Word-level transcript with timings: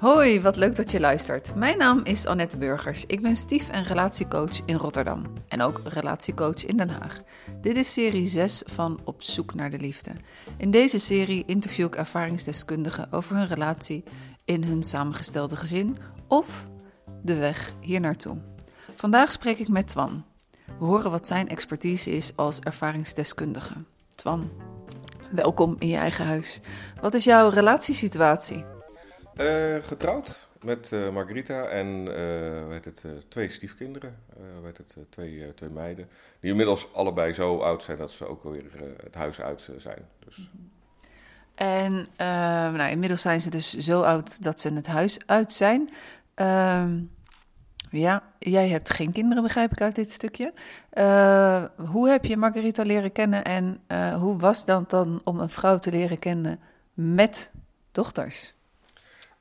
Hoi, 0.00 0.40
wat 0.40 0.56
leuk 0.56 0.76
dat 0.76 0.90
je 0.90 1.00
luistert. 1.00 1.54
Mijn 1.54 1.78
naam 1.78 2.00
is 2.04 2.26
Annette 2.26 2.58
Burgers. 2.58 3.06
Ik 3.06 3.22
ben 3.22 3.36
stief- 3.36 3.68
en 3.68 3.84
relatiecoach 3.84 4.60
in 4.64 4.76
Rotterdam 4.76 5.22
en 5.48 5.62
ook 5.62 5.80
relatiecoach 5.84 6.64
in 6.64 6.76
Den 6.76 6.90
Haag. 6.90 7.16
Dit 7.60 7.76
is 7.76 7.92
serie 7.92 8.26
6 8.26 8.62
van 8.66 9.00
Op 9.04 9.22
zoek 9.22 9.54
naar 9.54 9.70
de 9.70 9.78
liefde. 9.78 10.10
In 10.56 10.70
deze 10.70 10.98
serie 10.98 11.42
interview 11.46 11.86
ik 11.86 11.94
ervaringsdeskundigen 11.94 13.12
over 13.12 13.36
hun 13.36 13.46
relatie 13.46 14.04
in 14.44 14.64
hun 14.64 14.82
samengestelde 14.82 15.56
gezin 15.56 15.96
of 16.28 16.66
de 17.22 17.34
weg 17.34 17.72
hier 17.80 18.00
naartoe. 18.00 18.36
Vandaag 18.96 19.32
spreek 19.32 19.58
ik 19.58 19.68
met 19.68 19.86
Twan. 19.86 20.24
We 20.78 20.84
horen 20.84 21.10
wat 21.10 21.26
zijn 21.26 21.48
expertise 21.48 22.10
is 22.10 22.32
als 22.36 22.60
ervaringsdeskundige. 22.60 23.74
Twan, 24.14 24.50
welkom 25.30 25.76
in 25.78 25.88
je 25.88 25.96
eigen 25.96 26.26
huis. 26.26 26.60
Wat 27.00 27.14
is 27.14 27.24
jouw 27.24 27.48
relatiesituatie? 27.48 28.64
Uh, 29.40 29.76
getrouwd 29.82 30.48
met 30.62 30.90
uh, 30.90 31.10
Margarita 31.10 31.64
en 31.64 31.86
uh, 31.86 32.68
weet 32.68 32.84
het, 32.84 33.04
twee 33.28 33.50
stiefkinderen, 33.50 34.16
weet 34.62 34.76
het, 34.76 34.96
twee, 35.10 35.54
twee 35.54 35.70
meiden. 35.70 36.08
Die 36.40 36.50
inmiddels 36.50 36.92
allebei 36.92 37.32
zo 37.32 37.58
oud 37.58 37.82
zijn 37.82 37.98
dat 37.98 38.10
ze 38.10 38.26
ook 38.26 38.44
alweer 38.44 38.64
het 39.02 39.14
huis 39.14 39.40
uit 39.40 39.70
zijn. 39.76 39.98
Dus. 40.24 40.50
En 41.54 42.06
nou, 42.76 42.90
inmiddels 42.90 43.20
zijn 43.20 43.40
ze 43.40 43.50
dus 43.50 43.76
zo 43.76 44.02
oud 44.02 44.42
dat 44.42 44.60
ze 44.60 44.72
het 44.72 44.86
huis 44.86 45.18
uit 45.26 45.52
zijn. 45.52 45.90
Ehm, 46.34 47.00
ja, 47.90 48.22
jij 48.38 48.68
hebt 48.68 48.90
geen 48.90 49.12
kinderen, 49.12 49.42
begrijp 49.42 49.72
ik 49.72 49.80
uit 49.80 49.94
dit 49.94 50.10
stukje. 50.10 50.52
hoe 51.76 52.08
heb 52.08 52.24
je 52.24 52.36
Margarita 52.36 52.82
leren 52.82 53.12
kennen 53.12 53.44
en 53.44 53.80
hoe 54.14 54.38
was 54.38 54.64
dat 54.64 54.90
dan 54.90 55.20
om 55.24 55.40
een 55.40 55.50
vrouw 55.50 55.78
te 55.78 55.90
leren 55.90 56.18
kennen 56.18 56.60
met 56.94 57.52
dochters? 57.92 58.54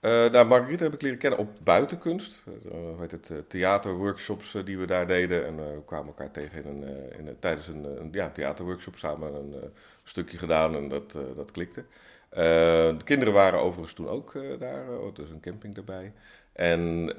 Uh, 0.02 0.30
nou, 0.30 0.47
Marguerite 0.47 0.83
heb 0.83 0.94
ik 0.94 1.02
leren 1.02 1.17
kennen 1.17 1.39
op 1.39 1.50
buitenkunst. 1.64 2.44
Uh, 2.47 3.00
heet 3.00 3.11
het, 3.11 3.30
uh, 3.30 3.38
theaterworkshops 3.47 4.55
die 4.66 4.78
we 4.78 4.86
daar 4.86 5.08
deden. 5.08 5.45
En 5.45 5.55
we 5.55 5.81
kwamen 5.86 6.08
elkaar 6.08 6.31
tegen 6.31 6.64
in 6.64 6.69
een, 6.69 7.14
in 7.19 7.28
een, 7.28 7.39
tijdens 7.39 7.67
een, 7.67 8.09
ja, 8.11 8.30
theaterworkshop 8.30 8.95
samen 8.95 9.33
een 9.33 9.55
stukje 10.03 10.38
gedaan 10.38 10.75
en 10.75 10.89
dat, 10.89 11.17
dat 11.36 11.52
klikte. 11.52 11.83
de 12.30 13.03
kinderen 13.03 13.33
waren 13.33 13.59
overigens 13.59 13.94
toen 13.94 14.08
ook 14.08 14.33
daar, 14.59 14.89
oh, 14.89 15.17
is 15.17 15.30
een 15.30 15.39
camping 15.39 15.77
erbij. 15.77 16.14
En 16.53 17.14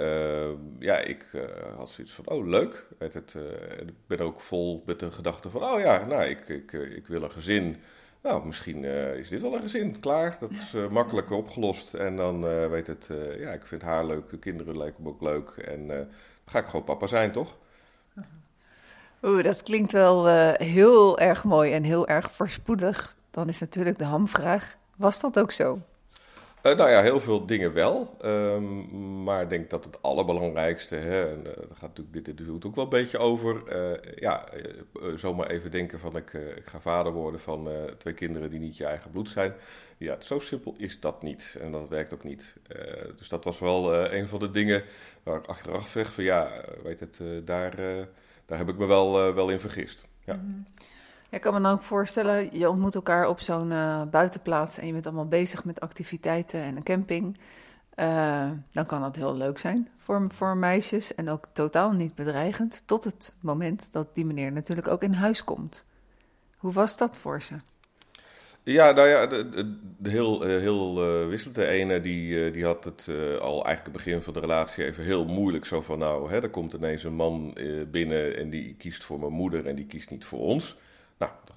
ja, 0.78 0.98
ik 0.98 1.26
had 1.76 1.90
zoiets 1.90 2.12
van, 2.12 2.28
oh 2.28 2.46
leuk. 2.46 2.86
Ik 2.98 3.94
ben 4.06 4.20
ook 4.20 4.40
vol 4.40 4.82
met 4.86 5.00
de 5.00 5.10
gedachte 5.10 5.50
van, 5.50 5.62
oh 5.62 5.80
ja, 5.80 6.04
nou, 6.06 6.22
ik, 6.22 6.48
ik, 6.48 6.72
ik 6.72 7.06
wil 7.06 7.22
een 7.22 7.30
gezin. 7.30 7.76
Nou, 8.22 8.46
misschien 8.46 8.82
uh, 8.82 9.14
is 9.14 9.28
dit 9.28 9.40
wel 9.40 9.54
een 9.54 9.60
gezin, 9.60 10.00
klaar. 10.00 10.36
Dat 10.40 10.50
is 10.50 10.74
uh, 10.74 10.88
makkelijk 10.88 11.30
opgelost. 11.30 11.94
En 11.94 12.16
dan 12.16 12.44
uh, 12.44 12.66
weet 12.66 12.86
het, 12.86 13.10
ja, 13.38 13.50
ik 13.50 13.66
vind 13.66 13.82
haar 13.82 14.06
leuk, 14.06 14.30
de 14.30 14.38
kinderen 14.38 14.78
lijken 14.78 15.06
ook 15.06 15.20
leuk. 15.20 15.48
En 15.50 15.86
dan 15.86 16.06
ga 16.46 16.58
ik 16.58 16.64
gewoon 16.64 16.84
papa 16.84 17.06
zijn, 17.06 17.32
toch? 17.32 17.56
Oeh, 19.22 19.44
dat 19.44 19.62
klinkt 19.62 19.92
wel 19.92 20.26
heel 20.52 21.18
erg 21.18 21.44
mooi 21.44 21.72
en 21.72 21.82
heel 21.82 22.08
erg 22.08 22.32
voorspoedig. 22.32 23.16
Dan 23.30 23.48
is 23.48 23.60
natuurlijk 23.60 23.98
de 23.98 24.04
hamvraag, 24.04 24.76
was 24.96 25.20
dat 25.20 25.38
ook 25.38 25.50
zo? 25.50 25.80
Uh, 26.62 26.76
nou 26.76 26.90
ja, 26.90 27.02
heel 27.02 27.20
veel 27.20 27.46
dingen 27.46 27.72
wel. 27.72 28.16
Um, 28.24 29.22
maar 29.22 29.42
ik 29.42 29.48
denk 29.48 29.70
dat 29.70 29.84
het 29.84 30.02
allerbelangrijkste, 30.02 30.94
hè, 30.94 31.30
en 31.30 31.38
uh, 31.38 31.44
daar 31.44 31.76
gaat 31.76 31.80
natuurlijk 31.80 32.12
dit 32.12 32.28
interview 32.28 32.54
ook 32.66 32.74
wel 32.74 32.84
een 32.84 32.90
beetje 32.90 33.18
over. 33.18 33.62
Uh, 33.92 33.98
ja, 34.14 34.44
zomaar 35.16 35.46
even 35.46 35.70
denken 35.70 35.98
van 35.98 36.16
ik, 36.16 36.32
ik 36.32 36.66
ga 36.66 36.80
vader 36.80 37.12
worden 37.12 37.40
van 37.40 37.68
twee 37.98 38.14
kinderen 38.14 38.50
die 38.50 38.60
niet 38.60 38.76
je 38.76 38.84
eigen 38.84 39.10
bloed 39.10 39.28
zijn. 39.28 39.54
Ja, 39.96 40.20
zo 40.20 40.38
simpel 40.38 40.74
is 40.76 41.00
dat 41.00 41.22
niet. 41.22 41.56
En 41.60 41.72
dat 41.72 41.88
werkt 41.88 42.14
ook 42.14 42.24
niet. 42.24 42.56
dus 43.16 43.28
dat 43.28 43.44
was 43.44 43.58
wel 43.58 43.94
een 44.12 44.28
van 44.28 44.38
de 44.38 44.50
dingen 44.50 44.82
waar 45.22 45.38
ik 45.38 45.46
achteraf 45.46 45.88
zeg 45.88 46.12
van 46.12 46.24
ja, 46.24 46.50
weet 46.82 47.00
het, 47.00 47.20
daar, 47.44 47.76
daar 48.46 48.58
heb 48.58 48.68
ik 48.68 48.78
me 48.78 48.86
wel, 48.86 49.34
wel 49.34 49.48
in 49.48 49.60
vergist. 49.60 50.06
Ja. 50.24 50.34
-hmm. 50.34 50.66
Ik 51.30 51.40
kan 51.40 51.54
me 51.54 51.60
dan 51.60 51.72
ook 51.72 51.82
voorstellen, 51.82 52.58
je 52.58 52.68
ontmoet 52.68 52.94
elkaar 52.94 53.28
op 53.28 53.40
zo'n 53.40 53.70
uh, 53.70 54.02
buitenplaats 54.02 54.78
en 54.78 54.86
je 54.86 54.92
bent 54.92 55.06
allemaal 55.06 55.28
bezig 55.28 55.64
met 55.64 55.80
activiteiten 55.80 56.60
en 56.60 56.76
een 56.76 56.82
camping. 56.82 57.38
Uh, 57.96 58.50
dan 58.72 58.86
kan 58.86 59.00
dat 59.00 59.16
heel 59.16 59.36
leuk 59.36 59.58
zijn 59.58 59.88
voor, 59.96 60.26
voor 60.28 60.56
meisjes 60.56 61.14
en 61.14 61.28
ook 61.28 61.46
totaal 61.52 61.92
niet 61.92 62.14
bedreigend. 62.14 62.82
Tot 62.86 63.04
het 63.04 63.34
moment 63.40 63.92
dat 63.92 64.14
die 64.14 64.24
meneer 64.24 64.52
natuurlijk 64.52 64.88
ook 64.88 65.02
in 65.02 65.12
huis 65.12 65.44
komt. 65.44 65.86
Hoe 66.56 66.72
was 66.72 66.96
dat 66.96 67.18
voor 67.18 67.42
ze? 67.42 67.54
Ja, 68.62 68.90
nou 68.90 69.08
ja, 69.08 69.26
de, 69.26 69.76
heel, 70.02 70.42
heel 70.42 71.20
uh, 71.22 71.28
wisselend. 71.28 71.56
De 71.56 71.66
ene 71.66 72.00
die, 72.00 72.50
die 72.50 72.64
had 72.64 72.84
het 72.84 73.08
al 73.40 73.64
eigenlijk 73.64 73.84
het 73.84 73.92
begin 73.92 74.22
van 74.22 74.32
de 74.32 74.40
relatie 74.40 74.84
even 74.84 75.04
heel 75.04 75.24
moeilijk. 75.24 75.64
Zo 75.64 75.80
van, 75.80 75.98
nou, 75.98 76.30
hè, 76.30 76.42
er 76.42 76.50
komt 76.50 76.72
ineens 76.72 77.04
een 77.04 77.14
man 77.14 77.56
binnen 77.90 78.36
en 78.36 78.50
die 78.50 78.74
kiest 78.74 79.02
voor 79.02 79.18
mijn 79.18 79.32
moeder 79.32 79.66
en 79.66 79.74
die 79.74 79.86
kiest 79.86 80.10
niet 80.10 80.24
voor 80.24 80.40
ons. 80.40 80.76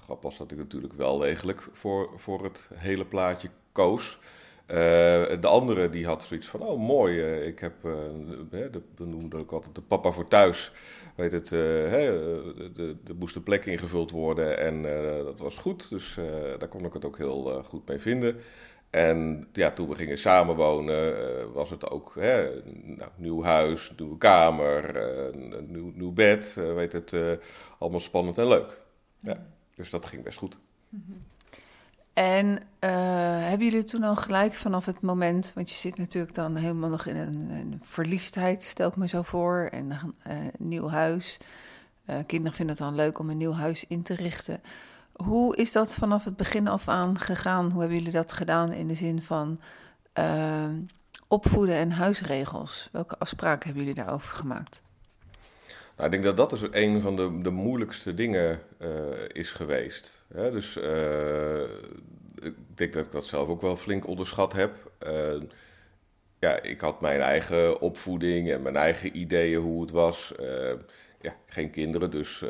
De 0.04 0.10
grap 0.10 0.22
was 0.22 0.38
dat 0.38 0.50
ik 0.50 0.58
natuurlijk 0.58 0.92
wel 0.92 1.18
degelijk 1.18 1.68
voor, 1.72 2.10
voor 2.16 2.44
het 2.44 2.68
hele 2.74 3.04
plaatje 3.04 3.48
koos. 3.72 4.18
Uh, 4.66 4.76
de 5.40 5.46
andere 5.46 5.90
die 5.90 6.06
had 6.06 6.24
zoiets 6.24 6.46
van, 6.46 6.62
oh 6.62 6.80
mooi, 6.80 7.16
uh, 7.16 7.46
ik 7.46 7.58
heb, 7.58 7.74
uh, 7.84 7.92
de, 8.50 8.82
we 8.96 9.38
ook 9.38 9.52
altijd 9.52 9.74
de 9.74 9.80
papa 9.80 10.10
voor 10.10 10.28
thuis. 10.28 10.72
Weet 11.14 11.32
het, 11.32 11.50
er 11.50 13.14
moest 13.18 13.36
een 13.36 13.42
plek 13.42 13.66
ingevuld 13.66 14.10
worden 14.10 14.58
en 14.58 14.82
dat 15.24 15.38
was 15.38 15.56
goed. 15.56 15.88
Dus 15.88 16.18
daar 16.58 16.68
kon 16.68 16.84
ik 16.84 16.92
het 16.92 17.04
ook 17.04 17.16
heel 17.16 17.62
goed 17.64 17.88
mee 17.88 17.98
vinden. 17.98 18.36
En 18.90 19.48
ja, 19.52 19.70
toen 19.70 19.88
we 19.88 19.94
gingen 19.94 20.18
samenwonen, 20.18 21.52
was 21.52 21.70
het 21.70 21.90
ook 21.90 22.14
nou, 22.14 23.10
nieuw 23.16 23.42
huis, 23.42 23.92
nieuwe 23.96 24.18
kamer, 24.18 24.94
nieuw, 25.66 25.92
nieuw 25.94 26.12
bed. 26.12 26.54
weet 26.54 26.92
het, 26.92 27.16
allemaal 27.78 28.00
spannend 28.00 28.38
en 28.38 28.48
leuk. 28.48 28.80
Ja. 29.20 29.52
Dus 29.74 29.90
dat 29.90 30.06
ging 30.06 30.22
best 30.22 30.38
goed. 30.38 30.58
En 32.12 32.46
uh, 32.46 32.58
hebben 33.48 33.66
jullie 33.66 33.84
toen 33.84 34.02
al 34.02 34.16
gelijk 34.16 34.54
vanaf 34.54 34.86
het 34.86 35.00
moment, 35.00 35.52
want 35.54 35.70
je 35.70 35.76
zit 35.76 35.98
natuurlijk 35.98 36.34
dan 36.34 36.56
helemaal 36.56 36.90
nog 36.90 37.06
in 37.06 37.16
een, 37.16 37.50
een 37.50 37.80
verliefdheid, 37.82 38.62
stel 38.62 38.88
ik 38.88 38.96
me 38.96 39.08
zo 39.08 39.22
voor, 39.22 39.68
en 39.72 39.90
uh, 39.90 39.98
een 40.26 40.52
nieuw 40.58 40.88
huis. 40.88 41.38
Uh, 42.06 42.16
kinderen 42.26 42.56
vinden 42.56 42.76
het 42.76 42.84
dan 42.84 42.94
leuk 42.94 43.18
om 43.18 43.30
een 43.30 43.36
nieuw 43.36 43.52
huis 43.52 43.84
in 43.88 44.02
te 44.02 44.14
richten. 44.14 44.60
Hoe 45.12 45.56
is 45.56 45.72
dat 45.72 45.94
vanaf 45.94 46.24
het 46.24 46.36
begin 46.36 46.68
af 46.68 46.88
aan 46.88 47.18
gegaan? 47.18 47.70
Hoe 47.70 47.80
hebben 47.80 47.98
jullie 47.98 48.12
dat 48.12 48.32
gedaan 48.32 48.72
in 48.72 48.88
de 48.88 48.94
zin 48.94 49.22
van 49.22 49.60
opvoeden 51.28 51.74
en 51.74 51.90
huisregels? 51.90 52.88
Welke 52.92 53.18
afspraken 53.18 53.66
hebben 53.66 53.84
jullie 53.84 54.02
daarover 54.02 54.34
gemaakt? 54.34 54.82
Nou, 55.96 56.06
ik 56.06 56.10
denk 56.10 56.24
dat 56.24 56.36
dat 56.36 56.50
dus 56.50 56.68
een 56.70 57.00
van 57.00 57.16
de, 57.16 57.38
de 57.42 57.50
moeilijkste 57.50 58.14
dingen 58.14 58.60
uh, 58.82 58.88
is 59.32 59.52
geweest. 59.52 60.24
Dus 60.28 60.76
uh, 60.76 61.60
ik 62.34 62.54
denk 62.74 62.92
dat 62.92 63.06
ik 63.06 63.12
dat 63.12 63.26
zelf 63.26 63.48
ook 63.48 63.60
wel 63.60 63.76
flink 63.76 64.06
onderschat 64.06 64.52
heb. 64.52 64.90
Uh, 65.08 65.42
ja, 66.38 66.62
ik 66.62 66.80
had 66.80 67.00
mijn 67.00 67.20
eigen 67.20 67.80
opvoeding 67.80 68.50
en 68.50 68.62
mijn 68.62 68.76
eigen 68.76 69.18
ideeën 69.18 69.60
hoe 69.60 69.80
het 69.80 69.90
was. 69.90 70.34
ja, 71.20 71.36
geen 71.46 71.70
kinderen, 71.70 72.10
dus 72.10 72.40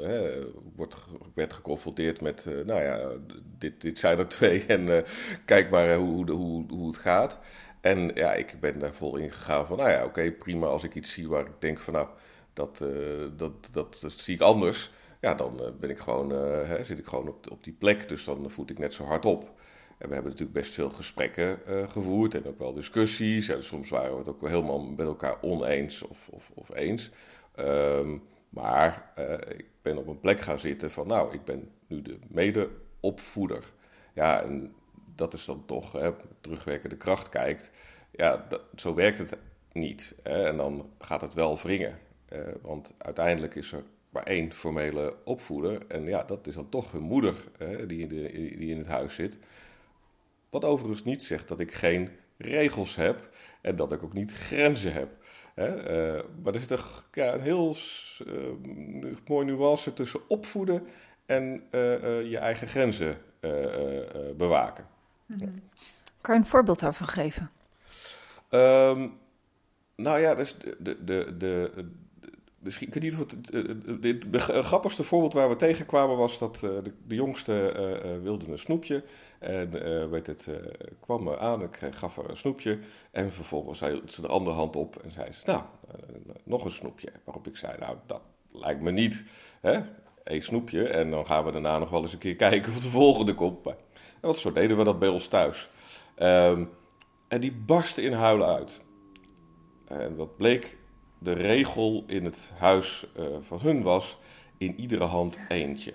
hè, 0.00 0.38
wordt, 0.76 0.96
werd 1.34 1.52
geconfronteerd 1.52 2.20
met, 2.20 2.44
nou 2.66 2.82
ja, 2.82 3.10
dit, 3.58 3.80
dit 3.80 3.98
zijn 3.98 4.18
er 4.18 4.28
twee 4.28 4.66
en 4.76 5.04
kijk 5.44 5.70
maar 5.70 5.94
hoe, 5.94 6.30
hoe, 6.30 6.64
hoe 6.68 6.86
het 6.86 6.96
gaat. 6.96 7.38
En 7.80 8.10
ja, 8.14 8.34
ik 8.34 8.60
ben 8.60 8.78
daar 8.78 8.94
vol 8.94 9.16
in 9.16 9.30
gegaan 9.30 9.66
van, 9.66 9.76
nou 9.76 9.90
ja, 9.90 10.04
oké, 10.04 10.30
prima 10.30 10.66
als 10.66 10.84
ik 10.84 10.94
iets 10.94 11.12
zie 11.12 11.28
waar 11.28 11.46
ik 11.46 11.52
denk 11.58 11.78
van, 11.78 11.94
nou 11.94 12.08
dat, 12.60 12.80
uh, 12.82 13.26
dat, 13.36 13.68
dat, 13.72 14.04
zie 14.06 14.34
ik 14.34 14.40
anders. 14.40 14.90
Ja, 15.20 15.34
dan 15.34 15.60
uh, 15.60 15.66
ben 15.80 15.90
ik 15.90 15.98
gewoon, 15.98 16.32
uh, 16.32 16.38
hè, 16.68 16.84
zit 16.84 16.98
ik 16.98 17.06
gewoon 17.06 17.28
op, 17.28 17.50
op 17.50 17.64
die 17.64 17.72
plek. 17.72 18.08
Dus 18.08 18.24
dan 18.24 18.50
voed 18.50 18.70
ik 18.70 18.78
net 18.78 18.94
zo 18.94 19.04
hard 19.04 19.24
op. 19.24 19.42
En 19.98 20.08
we 20.08 20.14
hebben 20.14 20.32
natuurlijk 20.32 20.58
best 20.58 20.72
veel 20.72 20.90
gesprekken 20.90 21.58
gevoerd 21.88 22.34
en 22.34 22.46
ook 22.46 22.58
wel 22.58 22.72
discussies. 22.72 23.48
En 23.48 23.64
soms 23.64 23.90
waren 23.90 24.12
we 24.12 24.18
het 24.18 24.28
ook 24.28 24.48
helemaal 24.48 24.80
met 24.80 25.06
elkaar 25.06 25.36
oneens 25.40 26.02
of, 26.02 26.28
of, 26.28 26.50
of 26.54 26.74
eens. 26.74 27.10
Um, 27.58 28.22
maar 28.48 29.12
ik 29.56 29.66
ben 29.82 29.96
op 29.96 30.06
een 30.06 30.20
plek 30.20 30.40
gaan 30.40 30.58
zitten 30.58 30.90
van, 30.90 31.06
nou, 31.06 31.34
ik 31.34 31.44
ben 31.44 31.70
nu 31.86 32.02
de 32.02 32.18
mede-opvoeder. 32.28 33.72
Ja, 34.14 34.42
en 34.42 34.74
dat 35.14 35.34
is 35.34 35.44
dan 35.44 35.62
toch, 35.66 35.92
hè, 35.92 36.10
terugwerkende 36.40 36.96
kracht 36.96 37.28
kijkt. 37.28 37.70
Ja, 38.10 38.46
zo 38.76 38.94
werkt 38.94 39.18
het 39.18 39.36
niet. 39.72 40.14
Hè, 40.22 40.44
en 40.44 40.56
dan 40.56 40.90
gaat 40.98 41.20
het 41.20 41.34
wel 41.34 41.58
wringen. 41.58 41.98
Uh, 42.32 42.40
want 42.62 42.94
uiteindelijk 42.98 43.54
is 43.54 43.72
er 43.72 43.82
maar 44.10 44.22
één 44.22 44.52
formele 44.52 45.16
opvoeder. 45.24 45.86
En 45.86 46.04
ja, 46.04 46.22
dat 46.22 46.46
is 46.46 46.54
dan 46.54 46.68
toch 46.68 46.92
hun 46.92 47.02
moeder 47.02 47.34
uh, 47.58 47.88
die, 47.88 47.98
in 47.98 48.08
de, 48.08 48.32
die 48.58 48.70
in 48.70 48.78
het 48.78 48.86
huis 48.86 49.14
zit. 49.14 49.36
Wat 50.50 50.64
overigens 50.64 51.04
niet 51.04 51.22
zegt 51.22 51.48
dat 51.48 51.60
ik 51.60 51.74
geen 51.74 52.10
regels 52.36 52.96
heb 52.96 53.28
en 53.60 53.76
dat 53.76 53.92
ik 53.92 54.02
ook 54.02 54.12
niet 54.12 54.32
grenzen 54.32 54.92
heb. 54.92 55.08
Hè? 55.54 55.68
Uh, 56.16 56.24
maar 56.42 56.54
er 56.54 56.60
zit 56.60 56.70
een, 56.70 56.78
ja, 57.12 57.34
een 57.34 57.40
heel 57.40 57.76
mooi 59.26 59.46
nuance 59.46 59.92
tussen 59.92 60.20
opvoeden 60.28 60.86
en 61.26 61.62
je 62.24 62.38
eigen 62.40 62.68
grenzen 62.68 63.18
bewaken. 64.36 64.86
Mm 65.26 65.38
-hmm. 65.38 65.54
Kan 66.20 66.34
je 66.34 66.40
een 66.40 66.46
voorbeeld 66.46 66.80
daarvan 66.80 67.08
geven? 67.08 67.50
Ehm, 68.48 69.08
nou 69.96 70.18
ja, 70.18 70.34
dus 70.34 70.56
de, 70.58 70.76
de, 70.78 71.04
de, 71.04 71.34
de, 71.38 71.90
misschien, 72.60 72.86
ik 72.86 72.94
weet 72.94 73.02
niet 73.02 73.12
of 73.12 73.18
het, 73.18 73.50
het, 74.02 74.26
het, 74.30 74.64
grappigste 74.64 75.04
voorbeeld 75.04 75.32
waar 75.32 75.48
we 75.48 75.56
tegenkwamen 75.56 76.16
was 76.16 76.38
dat 76.38 76.56
de, 76.56 76.82
de, 77.06 77.14
jongste 77.14 77.52
wilde 78.22 78.50
een 78.50 78.58
snoepje. 78.58 79.04
En 79.38 80.10
weet 80.10 80.26
het, 80.26 80.48
kwam 81.00 81.30
aan, 81.30 81.62
ik 81.62 81.78
gaf 81.90 82.16
haar 82.16 82.30
een 82.30 82.36
snoepje. 82.36 82.78
En 83.10 83.32
vervolgens 83.32 83.78
zei 83.78 84.02
ze 84.06 84.20
de 84.20 84.28
andere 84.28 84.56
hand 84.56 84.76
op 84.76 84.96
en 84.96 85.10
zei 85.10 85.32
ze, 85.32 85.40
nou, 85.44 85.62
nog 86.44 86.64
een 86.64 86.70
snoepje. 86.70 87.08
Waarop 87.24 87.46
ik 87.46 87.56
zei, 87.56 87.78
nou, 87.78 87.96
dat 88.06 88.20
lijkt 88.52 88.80
me 88.80 88.90
niet. 88.90 89.24
Hè? 89.60 89.80
Een 90.22 90.42
snoepje 90.42 90.88
en 90.88 91.10
dan 91.10 91.26
gaan 91.26 91.44
we 91.44 91.52
daarna 91.52 91.78
nog 91.78 91.90
wel 91.90 92.02
eens 92.02 92.12
een 92.12 92.18
keer 92.18 92.36
kijken 92.36 92.72
of 92.72 92.80
de 92.80 92.90
volgende 92.90 93.34
komt. 93.34 93.66
En 93.66 93.76
want 94.20 94.36
zo 94.36 94.52
deden 94.52 94.76
we 94.76 94.84
dat 94.84 94.98
bij 94.98 95.08
ons 95.08 95.28
thuis. 95.28 95.68
Um, 96.18 96.70
en 97.28 97.40
die 97.40 97.52
barstte 97.52 98.02
in 98.02 98.12
huilen 98.12 98.46
uit. 98.46 98.80
En 99.86 100.16
wat 100.16 100.36
bleek, 100.36 100.78
de 101.22 101.32
regel 101.32 102.04
in 102.06 102.24
het 102.24 102.52
huis 102.58 103.06
uh, 103.18 103.26
van 103.40 103.58
hun 103.62 103.82
was 103.82 104.18
in 104.58 104.80
iedere 104.80 105.04
hand 105.04 105.38
eentje. 105.48 105.94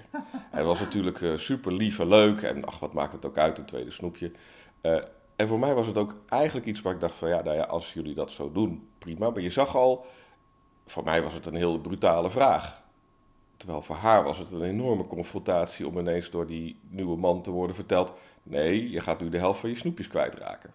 Hij 0.52 0.64
was 0.64 0.80
natuurlijk 0.80 1.22
uh, 1.22 1.38
super 1.38 1.74
lief 1.74 2.00
en 2.00 2.08
leuk. 2.08 2.42
En 2.42 2.66
ach, 2.66 2.80
wat 2.80 2.94
maakt 2.94 3.14
het 3.14 3.26
ook 3.26 3.38
uit, 3.38 3.58
een 3.58 3.66
tweede 3.66 3.92
snoepje. 3.92 4.32
Uh, 4.82 4.98
en 5.36 5.48
voor 5.48 5.60
mij 5.60 5.74
was 5.74 5.88
het 5.88 5.98
ook 5.98 6.16
eigenlijk 6.30 6.68
iets 6.68 6.82
waar 6.82 6.94
ik 6.94 7.00
dacht 7.00 7.16
van 7.18 7.30
ja, 7.30 7.42
nou 7.42 7.56
ja, 7.56 7.64
als 7.64 7.94
jullie 7.94 8.14
dat 8.14 8.32
zo 8.32 8.52
doen, 8.52 8.88
prima. 8.98 9.30
Maar 9.30 9.42
je 9.42 9.50
zag 9.50 9.76
al, 9.76 10.06
voor 10.86 11.04
mij 11.04 11.24
was 11.24 11.34
het 11.34 11.46
een 11.46 11.56
heel 11.56 11.80
brutale 11.80 12.30
vraag. 12.30 12.84
Terwijl 13.58 13.82
voor 13.82 13.96
haar 13.96 14.24
was 14.24 14.38
het 14.38 14.52
een 14.52 14.64
enorme 14.64 15.06
confrontatie 15.06 15.88
om 15.88 15.98
ineens 15.98 16.30
door 16.30 16.48
die 16.48 16.80
nieuwe 16.90 17.18
man 17.18 17.42
te 17.42 17.52
worden 17.52 17.76
verteld: 17.76 18.14
nee, 18.44 18.90
je 18.90 19.00
gaat 19.00 19.20
nu 19.20 19.30
de 19.30 19.38
helft 19.38 19.60
van 19.60 19.70
je 19.70 19.76
snoepjes 19.76 20.08
kwijtraken. 20.08 20.74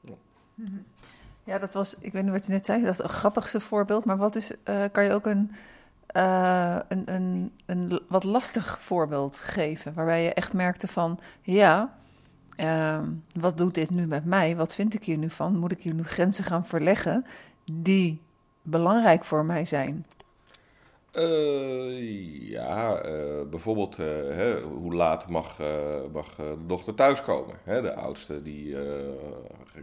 Ja, 0.00 0.14
dat 1.44 1.72
was, 1.72 1.96
ik 1.98 2.12
weet 2.12 2.22
niet 2.22 2.32
wat 2.32 2.46
je 2.46 2.52
net 2.52 2.66
zei, 2.66 2.82
dat 2.82 2.92
is 2.92 2.98
een 2.98 3.08
grappigste 3.08 3.60
voorbeeld. 3.60 4.04
Maar 4.04 4.16
wat 4.16 4.36
is, 4.36 4.52
uh, 4.64 4.82
kan 4.92 5.04
je 5.04 5.12
ook 5.12 5.26
een, 5.26 5.52
uh, 6.16 6.78
een, 6.88 7.02
een, 7.14 7.52
een 7.66 8.00
wat 8.08 8.24
lastig 8.24 8.80
voorbeeld 8.80 9.36
geven? 9.36 9.94
Waarbij 9.94 10.22
je 10.22 10.34
echt 10.34 10.52
merkte 10.52 10.88
van, 10.88 11.20
ja, 11.42 11.94
uh, 12.56 12.98
wat 13.32 13.58
doet 13.58 13.74
dit 13.74 13.90
nu 13.90 14.06
met 14.06 14.24
mij? 14.24 14.56
Wat 14.56 14.74
vind 14.74 14.94
ik 14.94 15.04
hier 15.04 15.18
nu 15.18 15.30
van? 15.30 15.58
Moet 15.58 15.72
ik 15.72 15.82
hier 15.82 15.94
nu 15.94 16.04
grenzen 16.04 16.44
gaan 16.44 16.66
verleggen 16.66 17.24
die 17.72 18.20
belangrijk 18.62 19.24
voor 19.24 19.44
mij 19.44 19.64
zijn? 19.64 20.06
Uh, 21.18 22.48
ja, 22.50 23.04
uh, 23.06 23.42
bijvoorbeeld 23.50 23.98
uh, 23.98 24.06
hè, 24.06 24.60
hoe 24.60 24.94
laat 24.94 25.28
mag, 25.28 25.58
mag 26.12 26.34
de 26.34 26.66
dochter 26.66 26.94
thuiskomen. 26.94 27.56
Hè? 27.64 27.82
De 27.82 27.94
oudste 27.94 28.42
die 28.42 28.76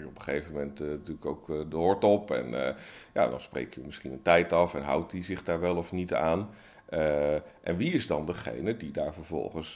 op 0.05 0.15
een 0.15 0.21
gegeven 0.21 0.51
moment 0.51 0.79
natuurlijk 0.79 1.25
ook 1.25 1.69
de 1.69 1.75
hoort 1.75 2.03
op. 2.03 2.31
En 2.31 2.75
ja, 3.13 3.27
dan 3.27 3.41
spreek 3.41 3.73
je 3.73 3.81
misschien 3.85 4.11
een 4.11 4.21
tijd 4.21 4.53
af 4.53 4.75
en 4.75 4.83
houdt 4.83 5.11
die 5.11 5.23
zich 5.23 5.43
daar 5.43 5.59
wel 5.59 5.75
of 5.75 5.91
niet 5.91 6.13
aan. 6.13 6.49
en 7.63 7.77
wie 7.77 7.93
is 7.93 8.07
dan 8.07 8.25
degene 8.25 8.77
die 8.77 8.91
daar 8.91 9.13
vervolgens 9.13 9.75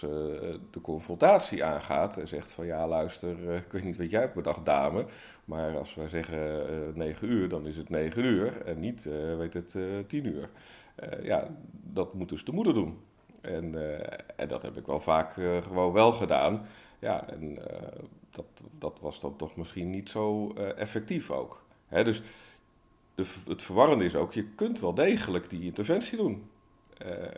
de 0.71 0.81
confrontatie 0.81 1.63
aangaat 1.63 2.17
en 2.17 2.27
zegt 2.27 2.51
van 2.51 2.65
ja 2.65 2.87
luister, 2.87 3.53
ik 3.53 3.71
weet 3.71 3.83
niet 3.83 3.97
wat 3.97 4.09
jij 4.09 4.21
hebt 4.21 4.35
bedacht 4.35 4.65
dame. 4.65 5.05
Maar 5.45 5.77
als 5.77 5.95
wij 5.95 6.07
zeggen 6.07 6.61
negen 6.93 7.29
uur, 7.29 7.49
dan 7.49 7.67
is 7.67 7.77
het 7.77 7.89
negen 7.89 8.23
uur 8.23 8.61
en 8.65 8.79
niet 8.79 9.09
weet 9.37 9.53
het 9.53 9.77
tien 10.07 10.25
uur. 10.25 10.49
Uh, 11.03 11.25
ja, 11.25 11.47
dat 11.71 12.13
moet 12.13 12.29
dus 12.29 12.45
de 12.45 12.51
moeder 12.51 12.73
doen. 12.73 12.99
En, 13.41 13.75
uh, 13.75 13.99
en 14.35 14.47
dat 14.47 14.61
heb 14.61 14.77
ik 14.77 14.85
wel 14.85 14.99
vaak 14.99 15.35
uh, 15.35 15.61
gewoon 15.61 15.91
wel 15.93 16.11
gedaan. 16.11 16.65
Ja, 16.99 17.29
en 17.29 17.59
dat, 18.31 18.45
dat 18.79 18.99
was 19.01 19.19
dan 19.19 19.35
toch 19.35 19.55
misschien 19.55 19.89
niet 19.89 20.09
zo 20.09 20.53
effectief 20.53 21.31
ook. 21.31 21.63
Hè, 21.87 22.03
dus 22.03 22.21
de, 23.15 23.25
het 23.47 23.61
verwarrende 23.61 24.05
is 24.05 24.15
ook, 24.15 24.33
je 24.33 24.43
kunt 24.43 24.79
wel 24.79 24.93
degelijk 24.93 25.49
die 25.49 25.63
interventie 25.63 26.17
doen. 26.17 26.49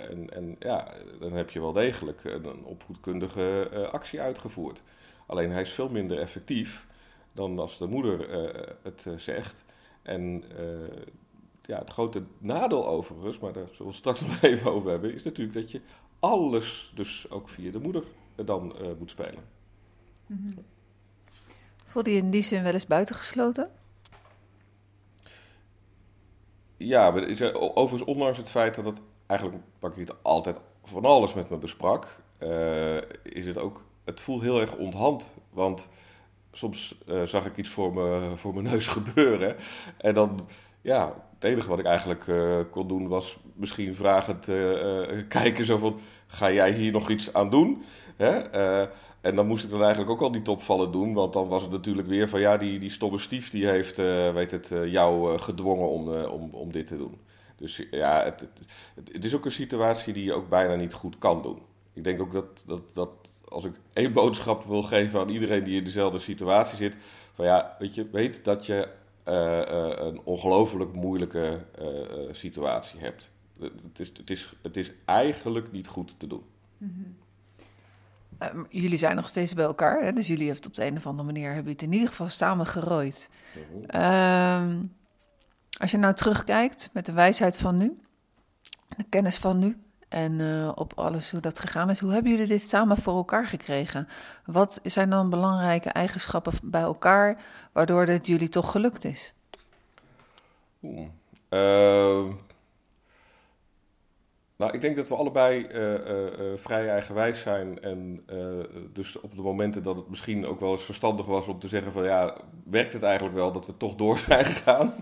en, 0.10 0.34
en 0.34 0.56
ja, 0.60 0.94
dan 1.20 1.34
heb 1.34 1.50
je 1.50 1.60
wel 1.60 1.74
degelijk 1.74 2.24
een 2.24 2.64
opvoedkundige 2.64 3.70
actie 3.92 4.22
uitgevoerd. 4.22 4.84
Alleen 5.26 5.52
hij 5.52 5.62
is 5.62 5.74
veel 5.74 5.90
minder 5.90 6.20
effectief 6.20 6.88
dan 7.32 7.60
als 7.60 7.78
de 7.78 7.88
moeder 7.88 8.30
het 8.84 9.06
zegt. 9.16 9.66
En 10.02 10.44
ja, 11.68 11.80
het 11.80 11.90
grote 11.90 12.24
nadeel 12.38 12.88
overigens, 12.88 13.40
maar 13.40 13.54
daar 13.54 13.68
zullen 13.72 13.78
we 13.78 13.86
het 13.86 13.96
straks 13.96 14.22
nog 14.28 14.42
even 14.42 14.72
over 14.72 14.90
hebben, 14.90 15.14
is 15.14 15.24
natuurlijk 15.24 15.58
dat 15.58 15.72
je 15.72 15.82
alles 16.20 16.92
dus 16.96 17.30
ook 17.30 17.50
via 17.50 17.72
de 17.72 17.80
moeder 17.80 18.04
dan 18.36 18.76
uh, 18.82 18.88
moet 19.00 19.10
spelen. 19.10 19.44
Mm 20.26 20.38
-hmm. 20.42 20.66
Voelde 21.84 22.12
je 22.12 22.18
in 22.18 22.30
die 22.30 22.44
zin 22.44 22.64
wel 22.64 22.74
eens 22.74 22.88
buitengesloten? 22.88 23.72
Ja, 26.78 27.08
overigens 27.52 28.04
ondanks 28.04 28.38
het 28.38 28.50
feit 28.50 28.76
dat 28.76 28.86
het 28.86 29.02
eigenlijk, 29.26 29.64
pak 29.80 29.98
ik 29.98 30.08
het 30.08 30.24
altijd 30.24 30.60
van 30.84 31.06
alles 31.06 31.34
met 31.34 31.50
me 31.50 31.58
besprak, 31.58 32.22
uh, 32.40 32.98
is 33.24 33.46
het 33.46 33.58
ook, 33.58 33.84
het 34.04 34.22
voelt 34.22 34.42
heel 34.42 34.62
erg 34.62 34.76
onthand. 34.76 35.34
Want 35.50 35.90
soms 36.52 36.98
uh, 37.08 37.24
zag 37.24 37.46
ik 37.46 37.58
iets 37.58 37.70
voor, 37.70 37.94
me, 37.94 38.32
voor 38.36 38.54
mijn 38.54 38.66
neus 38.66 38.88
gebeuren 38.88 39.56
en 39.98 40.14
dan 40.14 40.48
ja, 40.82 41.14
het 41.34 41.44
enige 41.44 41.70
wat 41.70 41.80
ik 41.80 41.86
eigenlijk 41.86 42.28
uh, 42.28 42.58
kon 42.72 42.88
doen 42.88 43.08
was 43.08 43.38
misschien 43.54 43.96
vragend 43.96 44.48
uh, 44.48 45.02
kijken 45.28 45.66
zo 45.66 45.78
van... 45.78 46.00
Ga 46.30 46.52
jij 46.52 46.72
hier 46.72 46.92
nog 46.92 47.10
iets 47.10 47.34
aan 47.34 47.50
doen? 47.50 47.84
Hè? 48.16 48.30
en 49.22 49.36
dan 49.36 49.48
moest 49.48 49.64
ik 49.64 49.70
dan 49.70 49.82
eigenlijk 49.82 50.12
ook 50.12 50.22
al 50.22 50.32
die 50.32 50.42
topvallen 50.42 50.92
doen. 50.92 51.14
Want 51.14 51.34
dan 51.34 51.48
was 51.48 51.62
het 51.62 51.72
natuurlijk 51.72 52.08
weer 52.08 52.30
van... 52.30 52.40
Ja, 52.40 52.58
die, 52.58 52.80
die 52.80 52.90
stomme 52.90 53.18
stief 53.18 53.50
die 53.50 53.68
heeft 53.68 53.98
weet 54.34 54.52
het, 54.52 54.74
jou 54.86 55.38
gedwongen 55.40 55.90
om, 55.90 56.10
om, 56.10 56.50
om 56.52 56.72
dit 56.72 56.88
te 56.88 56.98
doen. 56.98 57.18
Dus 57.56 57.84
ja, 57.92 58.24
het, 58.24 58.40
het, 58.40 59.12
het, 59.14 59.26
is 59.26 59.36
ook 59.36 59.46
een 59.46 59.52
situatie 59.52 60.14
die 60.14 60.24
je 60.24 60.34
ook 60.34 60.50
bijna 60.50 60.76
niet 60.76 60.94
goed 60.94 61.18
kan 61.18 61.42
doen. 61.42 61.60
Ik 61.94 62.04
denk 62.04 62.22
ook 62.22 62.32
dat, 62.32 62.64
dat, 62.66 62.82
dat 62.94 63.10
als 63.48 63.66
ik 63.66 63.74
één 63.94 64.14
boodschap 64.14 64.64
wil 64.64 64.84
geven 64.84 65.20
aan 65.20 65.30
iedereen 65.30 65.64
die 65.64 65.78
in 65.78 65.84
dezelfde 65.84 66.20
situatie 66.20 66.78
zit... 66.78 66.98
Van 67.34 67.46
ja, 67.46 67.76
weet 67.80 67.96
je, 67.96 68.08
weet 68.12 68.46
dat 68.46 68.66
je 68.66 68.88
een 69.28 70.22
ongelooflijk 70.24 70.94
moeilijke 70.94 71.66
uh, 71.82 71.88
situatie 72.32 73.00
hebt. 73.00 73.30
Het 73.60 74.00
is, 74.00 74.08
het, 74.18 74.30
is, 74.30 74.54
het 74.62 74.78
is 74.78 74.92
eigenlijk 75.06 75.72
niet 75.72 75.88
goed 75.88 76.20
te 76.20 76.28
doen. 76.28 76.44
Mm 76.78 77.16
-hmm. 78.40 78.66
jullie 78.70 78.98
zijn 78.98 79.16
nog 79.16 79.28
steeds 79.28 79.54
bij 79.54 79.66
elkaar, 79.66 80.04
hè? 80.04 80.14
dus 80.14 80.28
jullie 80.28 80.46
hebben 80.46 80.64
het 80.64 80.72
op 80.72 80.76
de 80.76 80.86
een 80.86 80.98
of 80.98 81.08
andere 81.08 81.28
manier 81.28 81.54
hebben 81.54 81.72
het 81.72 81.82
in 81.82 81.92
ieder 81.92 82.08
geval 82.08 82.30
samen 82.30 82.66
gerooid. 82.66 83.30
Mm 83.56 83.62
-hmm. 83.88 84.92
als 85.80 85.92
je 85.92 85.98
nou 85.98 86.14
terugkijkt 86.14 86.90
met 86.94 87.06
de 87.06 87.14
wijsheid 87.14 87.58
van 87.58 87.78
nu, 87.78 88.00
de 88.98 89.06
kennis 89.10 89.38
van 89.38 89.60
nu, 89.60 89.78
en 90.08 90.40
uh, 90.40 90.72
op 90.76 90.94
alles 90.96 91.32
hoe 91.32 91.40
dat 91.40 91.60
gegaan 91.60 91.90
is. 91.90 92.00
Hoe 92.00 92.12
hebben 92.12 92.32
jullie 92.32 92.48
dit 92.48 92.64
samen 92.64 92.98
voor 92.98 93.16
elkaar 93.16 93.48
gekregen? 93.48 94.08
Wat 94.46 94.80
zijn 94.84 95.10
dan 95.10 95.30
belangrijke 95.30 95.90
eigenschappen 95.90 96.54
bij 96.64 96.82
elkaar 96.82 97.42
waardoor 97.72 98.06
dit 98.06 98.28
jullie 98.28 98.50
toch 98.50 98.72
gelukt 98.72 99.06
is? 99.06 99.34
Oeh. 100.84 101.08
Uh, 101.50 102.34
nou, 104.56 104.72
ik 104.72 104.82
denk 104.82 104.96
dat 104.96 105.08
we 105.08 105.16
allebei 105.16 105.62
uh, 105.62 106.58
vrij 106.58 106.90
eigenwijs 106.90 107.42
zijn. 107.42 107.82
En 107.82 108.26
dus 108.94 109.20
op 109.20 109.36
de 109.36 109.42
momenten 109.42 109.84
dat 109.84 109.96
het 109.96 110.10
misschien 110.10 110.46
ook 110.46 110.60
wel 110.60 110.72
eens 110.72 110.84
verstandig 110.84 111.26
was 111.26 111.48
om 111.48 111.60
te 111.60 111.68
zeggen 111.68 111.92
van 111.92 112.04
ja, 112.04 112.36
werkt 112.64 112.94
het 112.94 113.04
eigenlijk 113.04 113.36
wel 113.36 113.52
dat 113.52 113.66
we 113.66 113.78
toch 113.78 113.96
door 113.96 114.18
zijn 114.18 114.46
gegaan? 114.56 114.94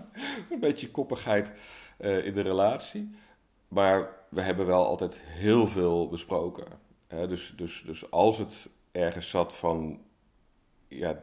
Een 0.50 0.60
beetje 0.60 0.90
koppigheid 0.90 1.52
in 1.98 2.34
de 2.34 2.42
relatie. 2.42 3.16
Maar 3.68 4.15
we 4.28 4.40
hebben 4.40 4.66
wel 4.66 4.86
altijd 4.86 5.20
heel 5.20 5.66
veel 5.66 6.08
besproken. 6.08 6.64
Hè? 7.06 7.26
Dus, 7.26 7.54
dus, 7.56 7.82
dus 7.86 8.10
als 8.10 8.38
het 8.38 8.70
ergens 8.92 9.30
zat 9.30 9.56
van, 9.56 10.00
ja, 10.88 11.20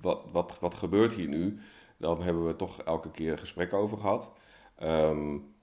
wat, 0.00 0.24
wat, 0.32 0.58
wat 0.60 0.74
gebeurt 0.74 1.12
hier 1.12 1.28
nu? 1.28 1.58
Dan 1.96 2.22
hebben 2.22 2.46
we 2.46 2.56
toch 2.56 2.82
elke 2.82 3.10
keer 3.10 3.32
een 3.32 3.38
gesprek 3.38 3.72
over 3.72 3.98
gehad. 3.98 4.32
Um, 4.82 5.54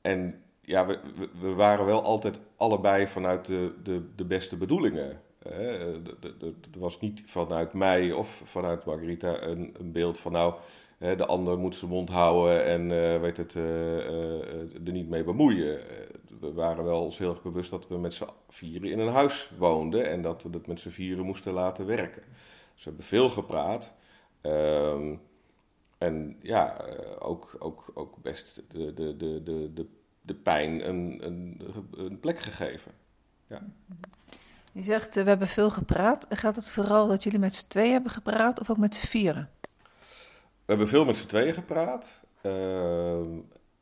en 0.00 0.42
ja, 0.60 0.86
we, 0.86 1.00
we, 1.40 1.52
waren 1.54 1.86
wel 1.86 2.02
altijd 2.02 2.40
allebei 2.56 3.06
vanuit 3.06 3.46
de, 3.46 3.74
de, 3.82 4.14
de 4.14 4.24
beste 4.24 4.56
bedoelingen. 4.56 5.20
Er 6.72 6.78
was 6.78 7.00
niet 7.00 7.22
vanuit 7.26 7.72
mij 7.72 8.12
of 8.12 8.28
vanuit 8.44 8.84
Margarita 8.84 9.42
een, 9.42 9.74
een 9.78 9.92
beeld 9.92 10.18
van 10.18 10.32
nou 10.32 10.54
de 10.98 11.26
ander 11.26 11.58
moet 11.58 11.74
zijn 11.74 11.90
mond 11.90 12.10
houden 12.10 12.64
en 12.64 12.90
uh, 12.90 13.20
weet 13.20 13.36
het, 13.36 13.54
uh, 13.54 14.86
er 14.86 14.92
niet 14.92 15.08
mee 15.08 15.24
bemoeien. 15.24 15.80
we 16.40 16.52
waren 16.52 16.84
wel 16.84 17.02
ons 17.02 17.18
heel 17.18 17.30
erg 17.30 17.42
bewust 17.42 17.70
dat 17.70 17.88
we 17.88 17.98
met 17.98 18.14
z'n 18.14 18.28
vieren 18.48 18.90
in 18.90 18.98
een 18.98 19.12
huis 19.12 19.50
woonden 19.58 20.10
en 20.10 20.22
dat 20.22 20.42
we 20.42 20.48
het 20.52 20.66
met 20.66 20.80
z'n 20.80 20.88
vieren 20.88 21.24
moesten 21.24 21.52
laten 21.52 21.86
werken. 21.86 22.22
Dus 22.74 22.84
we 22.84 22.90
hebben 22.90 23.04
veel 23.04 23.28
gepraat. 23.28 23.94
Ehm, 24.40 25.14
en 25.98 26.38
ja, 26.42 26.84
ook, 27.18 27.56
ook, 27.58 27.90
ook 27.94 28.22
best 28.22 28.62
de, 28.68 28.94
de, 28.94 29.16
de, 29.16 29.42
de, 29.42 29.72
de, 29.74 29.86
de 30.20 30.34
pijn 30.34 30.88
een, 30.88 31.26
een, 31.26 31.60
een 31.96 32.20
plek 32.20 32.38
gegeven. 32.38 32.92
Ja. 33.46 33.62
Je 34.76 34.82
zegt, 34.82 35.14
we 35.14 35.22
hebben 35.22 35.48
veel 35.48 35.70
gepraat. 35.70 36.26
Gaat 36.28 36.56
het 36.56 36.70
vooral 36.70 37.08
dat 37.08 37.22
jullie 37.22 37.38
met 37.38 37.54
z'n 37.54 37.68
twee 37.68 37.90
hebben 37.90 38.10
gepraat 38.10 38.60
of 38.60 38.70
ook 38.70 38.76
met 38.76 38.94
z'n 38.94 39.06
vieren? 39.06 39.50
hebben 40.64 40.88
veel 40.88 41.04
met 41.04 41.16
z'n 41.16 41.26
tweeën 41.26 41.54
gepraat. 41.54 42.22
Ehm, 42.40 43.38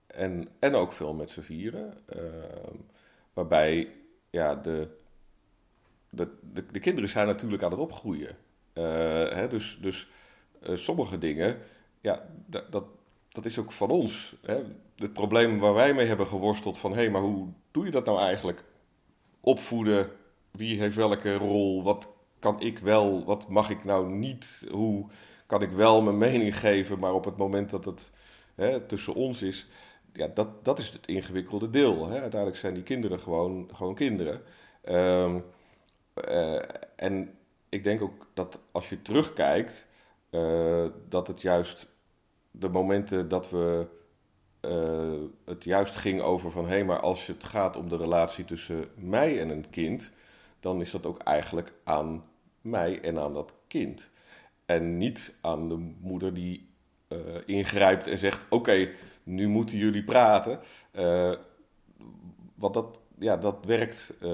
en, 0.06 0.48
en 0.58 0.74
ook 0.74 0.92
veel 0.92 1.14
met 1.14 1.30
z'n 1.30 1.40
vieren. 1.40 1.94
Ehm, 2.06 2.76
waarbij 3.32 3.92
ja, 4.30 4.54
de, 4.54 4.88
de, 6.10 6.28
de, 6.52 6.66
de, 6.66 6.78
kinderen 6.78 7.10
zijn 7.10 7.26
natuurlijk 7.26 7.62
aan 7.62 7.70
het 7.70 7.80
opgroeien. 7.80 8.36
Uh, 8.74 8.84
hè, 9.28 9.48
dus 9.48 9.78
dus 9.80 10.08
uh, 10.68 10.76
sommige 10.76 11.18
dingen, 11.18 11.58
ja, 12.00 12.26
dat, 12.46 12.72
dat, 12.72 12.84
dat 13.28 13.44
is 13.44 13.58
ook 13.58 13.72
van 13.72 13.90
ons. 13.90 14.36
Hè. 14.42 14.62
Het 14.96 15.12
probleem 15.12 15.58
waar 15.58 15.74
wij 15.74 15.94
mee 15.94 16.06
hebben 16.06 16.26
geworsteld 16.26 16.78
van... 16.78 16.90
hé, 16.90 16.96
hey, 16.96 17.10
maar 17.10 17.22
hoe 17.22 17.48
doe 17.70 17.84
je 17.84 17.90
dat 17.90 18.04
nou 18.04 18.20
eigenlijk? 18.20 18.64
Opvoeden, 19.40 20.10
wie 20.56 20.78
heeft 20.78 20.96
welke 20.96 21.34
rol, 21.34 21.82
wat 21.82 22.08
kan 22.38 22.60
ik 22.60 22.78
wel, 22.78 23.24
wat 23.24 23.48
mag 23.48 23.70
ik 23.70 23.84
nou 23.84 24.08
niet? 24.08 24.66
Hoe 24.70 25.06
kan 25.46 25.62
ik 25.62 25.70
wel 25.70 26.02
mijn 26.02 26.18
mening 26.18 26.58
geven, 26.58 26.98
maar 26.98 27.14
op 27.14 27.24
het 27.24 27.36
moment 27.36 27.70
dat 27.70 27.84
het 27.84 28.10
hè, 28.54 28.80
tussen 28.80 29.14
ons 29.14 29.42
is, 29.42 29.66
ja, 30.12 30.26
dat, 30.34 30.64
dat 30.64 30.78
is 30.78 30.90
het 30.90 31.06
ingewikkelde 31.06 31.70
deel. 31.70 32.08
Hè. 32.08 32.20
Uiteindelijk 32.20 32.60
zijn 32.60 32.74
die 32.74 32.82
kinderen 32.82 33.20
gewoon, 33.20 33.70
gewoon 33.74 33.94
kinderen. 33.94 34.42
Um, 34.88 35.44
uh, 36.28 36.58
en 36.96 37.38
ik 37.68 37.84
denk 37.84 38.02
ook 38.02 38.26
dat 38.34 38.58
als 38.72 38.88
je 38.88 39.02
terugkijkt, 39.02 39.86
uh, 40.30 40.84
dat 41.08 41.28
het 41.28 41.42
juist 41.42 41.94
de 42.50 42.68
momenten 42.68 43.28
dat 43.28 43.50
we 43.50 43.86
uh, 44.60 45.28
het 45.44 45.64
juist 45.64 45.96
ging 45.96 46.20
over 46.20 46.50
van 46.50 46.64
hé, 46.64 46.70
hey, 46.70 46.84
maar 46.84 47.00
als 47.00 47.26
het 47.26 47.44
gaat 47.44 47.76
om 47.76 47.88
de 47.88 47.96
relatie 47.96 48.44
tussen 48.44 48.88
mij 48.94 49.40
en 49.40 49.48
een 49.48 49.70
kind, 49.70 50.12
dan 50.64 50.80
is 50.80 50.90
dat 50.90 51.06
ook 51.06 51.18
eigenlijk 51.18 51.72
aan 51.84 52.24
mij 52.60 53.00
en 53.00 53.18
aan 53.18 53.32
dat 53.32 53.54
kind. 53.68 54.10
En 54.66 54.96
niet 54.96 55.34
aan 55.40 55.68
de 55.68 55.92
moeder 56.00 56.34
die 56.34 56.68
uh, 57.08 57.18
ingrijpt 57.46 58.06
en 58.06 58.18
zegt: 58.18 58.46
Oké, 58.48 58.88
nu 59.22 59.48
moeten 59.48 59.76
jullie 59.76 60.04
praten. 60.04 60.60
Uh, 60.92 61.32
want 62.54 62.74
dat, 62.74 63.00
ja, 63.18 63.36
dat 63.36 63.56
werkt 63.64 64.12
uh, 64.22 64.30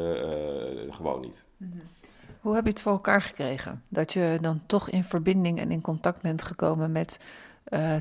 gewoon 0.91 1.21
niet. 1.21 1.45
Mhm. 1.57 1.79
Hoe 2.41 2.55
heb 2.55 2.65
je 2.65 2.71
het 2.71 2.81
voor 2.81 2.93
elkaar 2.93 3.23
gekregen? 3.23 3.83
Dat 3.89 4.13
je 4.13 4.39
dan 4.41 4.63
toch 4.67 4.91
in 4.91 5.05
verbinding 5.05 5.59
en 5.59 5.71
in 5.71 5.81
contact 5.81 6.23
bent 6.23 6.43
gekomen 6.43 6.93
met 6.93 7.21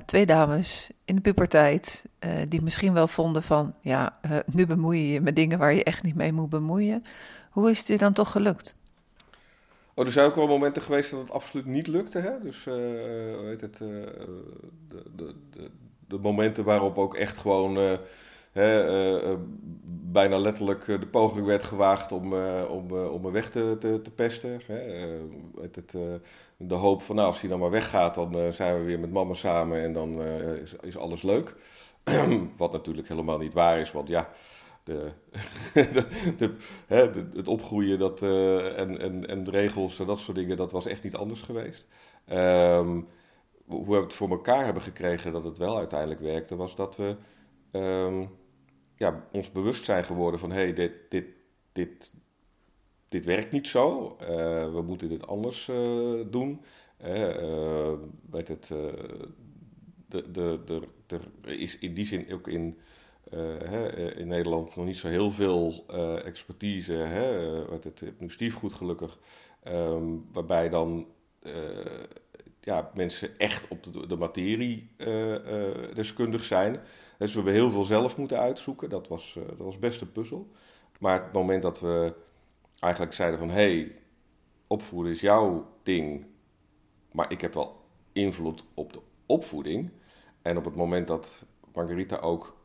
twee 0.05 0.25
dames 0.25 0.89
in 1.05 1.15
de 1.15 1.21
puberteit. 1.21 2.05
die 2.47 2.61
misschien 2.61 2.93
wel 2.93 3.07
vonden 3.07 3.43
van: 3.43 3.73
Ja, 3.81 4.19
nu 4.45 4.65
bemoei 4.65 4.99
je 4.99 5.11
je 5.11 5.21
met 5.21 5.35
dingen 5.35 5.59
waar 5.59 5.73
je 5.73 5.83
echt 5.83 6.03
niet 6.03 6.15
mee 6.15 6.33
moet 6.33 6.49
bemoeien. 6.49 7.03
Hoe 7.59 7.69
is 7.69 7.77
het 7.77 7.87
je 7.87 7.97
dan 7.97 8.13
toch 8.13 8.31
gelukt? 8.31 8.75
Oh, 9.93 10.05
er 10.05 10.11
zijn 10.11 10.25
ook 10.25 10.35
wel 10.35 10.47
momenten 10.47 10.81
geweest 10.81 11.11
dat 11.11 11.19
het 11.19 11.31
absoluut 11.31 11.65
niet 11.65 11.87
lukte. 11.87 12.19
Hè? 12.19 12.31
Dus 12.41 12.63
weet 13.43 13.61
het, 13.61 13.79
uh, 13.79 13.87
de, 14.87 15.33
de, 15.49 15.69
de, 16.07 16.17
momenten 16.17 16.63
waarop 16.63 16.97
ook 16.97 17.15
echt 17.15 17.37
gewoon 17.37 17.77
uh, 17.77 17.91
hè, 18.51 19.37
bijna 20.11 20.37
letterlijk 20.37 20.85
de 20.85 21.07
poging 21.11 21.45
werd 21.45 21.63
gewaagd 21.63 22.11
om, 22.11 22.33
om, 22.69 22.91
om 22.91 23.21
me 23.21 23.31
weg 23.31 23.49
te, 23.49 23.75
te, 23.79 24.01
te 24.01 24.11
pesten. 24.11 24.61
Hè? 24.65 24.79
weet 25.53 25.75
het, 25.75 25.95
de 26.57 26.75
hoop 26.75 27.01
van 27.01 27.15
nou, 27.15 27.27
als 27.27 27.41
hij 27.41 27.49
dan 27.49 27.59
maar 27.59 27.69
weggaat, 27.69 28.15
dan 28.15 28.53
zijn 28.53 28.77
we 28.77 28.83
weer 28.83 28.99
met 28.99 29.11
mama 29.11 29.33
samen 29.33 29.81
en 29.81 29.93
dan 29.93 30.21
is 30.81 30.97
alles 30.97 31.21
leuk. 31.21 31.55
Wat 32.57 32.71
natuurlijk 32.71 33.07
helemaal 33.07 33.37
niet 33.37 33.53
waar 33.53 33.79
is, 33.79 33.91
want 33.91 34.07
ja 34.07 34.29
de, 36.37 36.55
hè, 36.87 37.09
het 37.35 37.47
opgroeien 37.47 37.99
dat, 37.99 38.21
uh, 38.21 38.79
en, 38.79 38.99
en, 38.99 39.27
en 39.27 39.43
de 39.43 39.51
regels 39.51 39.99
en 39.99 40.05
dat 40.05 40.19
soort 40.19 40.37
dingen, 40.37 40.57
dat 40.57 40.71
was 40.71 40.85
echt 40.85 41.03
niet 41.03 41.15
anders 41.15 41.41
geweest. 41.41 41.87
Um, 42.31 43.07
hoe 43.65 43.85
we 43.89 43.95
het 43.95 44.13
voor 44.13 44.29
elkaar 44.29 44.65
hebben 44.65 44.83
gekregen 44.83 45.31
dat 45.31 45.43
het 45.43 45.57
wel 45.57 45.77
uiteindelijk 45.77 46.19
werkte, 46.19 46.55
was 46.55 46.75
dat 46.75 46.95
we 46.95 47.15
um, 47.71 48.29
ja, 48.95 49.27
ons 49.31 49.51
bewust 49.51 49.83
zijn 49.83 50.03
geworden 50.03 50.39
van 50.39 50.51
hé, 50.51 50.61
hey, 50.61 50.73
dit, 50.73 50.91
dit, 51.09 51.25
dit, 51.71 52.11
dit 53.09 53.25
werkt 53.25 53.51
niet 53.51 53.67
zo. 53.67 54.17
Uh, 54.21 54.27
we 54.73 54.81
moeten 54.85 55.09
dit 55.09 55.27
anders 55.27 55.67
uh, 55.67 56.21
doen. 56.29 56.61
Weet 58.29 58.47
het, 58.47 58.67
de, 60.07 60.31
de, 60.31 60.59
de, 61.05 61.21
is 61.41 61.77
in 61.77 61.93
die 61.93 62.05
zin 62.05 62.33
ook 62.33 62.47
in 62.47 62.79
hè, 63.29 64.11
in 64.15 64.27
Nederland 64.27 64.75
nog 64.75 64.85
niet 64.85 64.97
zo 64.97 65.07
heel 65.07 65.31
veel 65.31 65.85
uh, 65.91 66.25
expertise. 66.25 66.93
Hè, 66.93 67.53
uh, 67.61 67.71
het 67.71 68.13
stiefgoed 68.27 68.73
gelukkig. 68.73 69.19
Um, 69.67 70.25
waarbij 70.31 70.69
dan 70.69 71.07
ja, 72.61 72.91
mensen 72.93 73.37
echt 73.37 73.67
op 73.67 73.83
de, 73.83 74.07
de 74.07 74.15
materie 74.15 74.89
deskundig 75.93 76.43
zijn. 76.43 76.79
Dus 77.17 77.29
we 77.29 77.35
hebben 77.35 77.53
heel 77.53 77.71
veel 77.71 77.83
zelf 77.83 78.17
moeten 78.17 78.39
uitzoeken. 78.39 78.89
Dat 78.89 79.07
was, 79.07 79.37
dat 79.47 79.57
was 79.57 79.79
best 79.79 80.01
een 80.01 80.11
puzzel. 80.11 80.51
Maar 80.99 81.23
het 81.23 81.33
moment 81.33 81.61
dat 81.61 81.79
we 81.79 82.13
eigenlijk 82.79 83.13
zeiden 83.13 83.39
van... 83.39 83.49
hé, 83.49 83.53
hey, 83.53 83.95
opvoeden 84.67 85.11
is 85.11 85.21
jouw 85.21 85.67
ding... 85.83 86.25
maar 87.11 87.31
ik 87.31 87.41
heb 87.41 87.53
wel 87.53 87.81
invloed 88.13 88.63
op 88.73 88.93
de 88.93 88.99
opvoeding... 89.25 89.91
en 90.41 90.57
op 90.57 90.65
het 90.65 90.75
moment 90.75 91.07
dat 91.07 91.45
Margarita 91.73 92.15
ook 92.15 92.58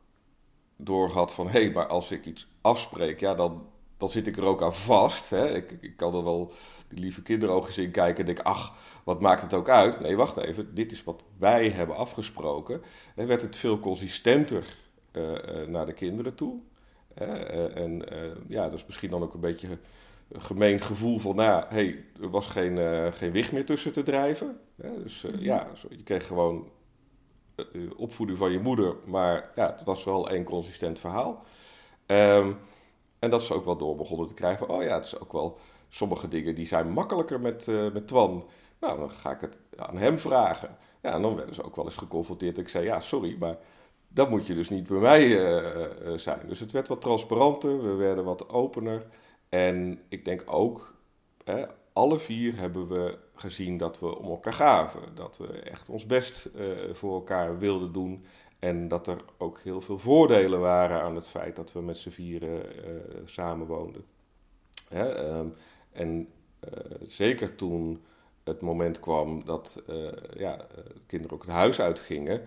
door 0.85 1.11
had 1.11 1.33
van... 1.33 1.47
hé, 1.47 1.63
hey, 1.63 1.71
maar 1.71 1.87
als 1.87 2.11
ik 2.11 2.27
iets 2.27 2.47
afspreek, 2.61 3.21
ja, 3.21 3.35
dan, 3.35 3.67
dan 3.97 4.09
zit 4.09 4.27
ik 4.27 4.37
er 4.37 4.45
ook 4.45 4.63
aan 4.63 4.75
vast. 4.75 5.31
Hè? 5.31 5.55
Ik, 5.55 5.79
ik 5.81 5.97
kan 5.97 6.15
er 6.15 6.25
wel 6.25 6.53
die 6.89 6.99
lieve 6.99 7.23
kinderoogjes 7.23 7.79
in 7.79 7.91
kijken 7.91 8.27
en 8.27 8.35
denk... 8.35 8.47
ach, 8.47 8.73
wat 9.05 9.21
maakt 9.21 9.43
het 9.43 9.55
ook 9.55 9.69
uit? 9.69 10.01
Nee, 10.01 10.17
wacht 10.17 10.37
even, 10.37 10.75
dit 10.75 10.93
is 10.93 11.05
wat 11.05 11.23
wij 11.39 11.71
hebben 11.71 11.97
afgesproken. 11.97 12.83
En 13.15 13.27
werd 13.27 13.43
het 13.43 13.57
veel 13.57 13.81
consistenter 13.81 14.65
uh, 15.13 15.23
uh, 15.33 15.67
naar 15.67 15.87
de 15.87 15.93
kinderen 15.93 16.35
toe. 16.35 16.61
Uh, 17.23 17.77
en 17.77 18.05
ja, 18.49 18.65
dat 18.65 18.79
is 18.79 18.87
misschien 18.87 19.11
dan 19.11 19.23
ook 19.23 19.35
een 19.35 19.41
beetje 19.41 19.69
een 20.29 20.43
gemeen 20.43 20.81
gevoel 20.81 21.19
van... 21.19 21.37
nou 21.37 21.65
hey, 21.69 22.05
er 22.23 22.31
was 22.31 22.47
geen, 22.47 22.79
geen 23.13 23.33
wicht 23.33 23.53
meer 23.53 23.65
tussen 23.65 23.93
te 23.93 24.03
drijven. 24.03 24.61
Dus 25.03 25.25
ja, 25.39 25.67
je 25.89 26.03
kreeg 26.03 26.27
gewoon 26.27 26.57
eh, 26.57 26.63
eh, 26.65 26.84
opvoeding 27.97 28.39
van 28.39 28.53
je 28.53 28.59
moeder. 28.59 28.97
Maar 29.05 29.51
ja, 29.55 29.75
het 29.77 29.85
was 29.85 30.05
wel 30.05 30.31
een 30.31 30.45
consistent 30.45 31.01
verhaal. 31.01 31.45
Um, 32.07 32.59
en 33.19 33.31
dat 33.31 33.43
ze 33.43 33.55
ook 33.55 33.65
wel 33.65 33.77
door 33.77 33.97
begonnen 33.97 34.27
te 34.27 34.35
krijgen. 34.35 34.69
oh 34.69 34.83
ja, 34.83 34.95
het 34.95 35.05
is 35.05 35.21
ook 35.21 35.33
wel 35.33 35.59
sommige 35.89 36.29
dingen 36.29 36.55
die 36.55 36.67
zijn 36.67 36.91
makkelijker 36.91 37.41
met, 37.41 37.67
uh, 37.67 37.93
met 37.93 38.09
Twan. 38.09 38.49
Nou, 38.81 38.99
dan 38.99 39.11
ga 39.11 39.31
ik 39.31 39.41
het 39.41 39.59
aan 39.77 39.97
hem 39.97 40.19
vragen. 40.19 40.77
Ja, 41.03 41.13
en 41.13 41.23
dan 41.23 41.37
werden 41.37 41.55
ze 41.55 41.65
ook 41.65 41.77
wel 41.77 41.85
eens 41.85 41.97
geconfronteerd. 41.97 42.59
Ik 42.59 42.69
zei, 42.69 42.85
ja, 42.85 43.01
sorry, 43.01 43.37
maar 43.39 43.59
dat 44.09 44.31
moet 44.31 44.47
je 44.47 44.55
dus 44.55 44.71
niet 44.71 44.87
bij 44.87 44.99
mij 44.99 45.29
zijn. 46.19 46.41
Dus 46.49 46.61
het 46.61 46.73
werd 46.73 46.89
wat 46.89 47.01
transparanter, 47.01 47.83
we 47.83 47.95
werden 47.95 48.25
wat 48.25 48.49
opener. 48.49 49.07
En 49.49 50.01
ik 50.09 50.25
denk 50.25 50.43
ook, 50.47 50.95
alle 51.95 52.21
vier 52.21 52.57
hebben 52.57 52.89
we 52.89 53.19
gezien 53.35 53.77
dat 53.77 53.99
we 53.99 54.19
om 54.19 54.31
elkaar 54.31 54.53
gaven. 54.53 55.15
Dat 55.15 55.37
we 55.37 55.47
echt 55.47 55.89
ons 55.89 56.07
best 56.07 56.49
uh, 56.57 56.95
voor 56.95 57.15
elkaar 57.15 57.59
wilden 57.59 57.93
doen. 57.93 58.25
En 58.59 58.89
dat 58.89 59.07
er 59.07 59.21
ook 59.39 59.61
heel 59.61 59.81
veel 59.81 59.99
voordelen 59.99 60.61
waren 60.61 61.03
aan 61.03 61.15
het 61.15 61.29
feit 61.29 61.57
dat 61.57 61.73
we 61.73 61.81
met 61.81 61.97
z'n 61.97 62.11
vieren 62.11 62.63
uh, 62.77 63.01
samenwoonden. 63.25 64.05
Hè? 64.89 65.37
Um, 65.39 65.55
en 65.93 66.29
uh, 66.65 66.71
zeker 67.07 67.55
toen 67.55 68.05
het 68.45 68.61
moment 68.61 69.01
kwam 69.01 69.45
dat 69.45 69.83
ja, 70.37 70.67
kinderen 71.07 71.37
ook 71.37 71.43
het 71.43 71.53
huis 71.53 71.81
uitgingen, 71.81 72.43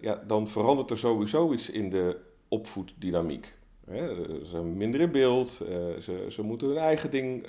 ja, 0.00 0.22
dan 0.26 0.48
verandert 0.48 0.90
er 0.90 0.98
sowieso 0.98 1.52
iets 1.52 1.70
in 1.70 1.90
de 1.90 2.20
opvoeddynamiek. 2.48 3.57
Hè? 3.88 4.14
Ze 4.14 4.40
zijn 4.42 4.76
minder 4.76 5.00
in 5.00 5.10
beeld, 5.10 5.50
ze, 5.50 6.26
ze 6.28 6.42
moeten 6.42 6.68
hun 6.68 6.76
eigen 6.76 7.10
ding 7.10 7.46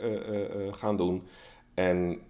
gaan 0.72 0.98
doen. 0.98 1.24
En 1.74 2.22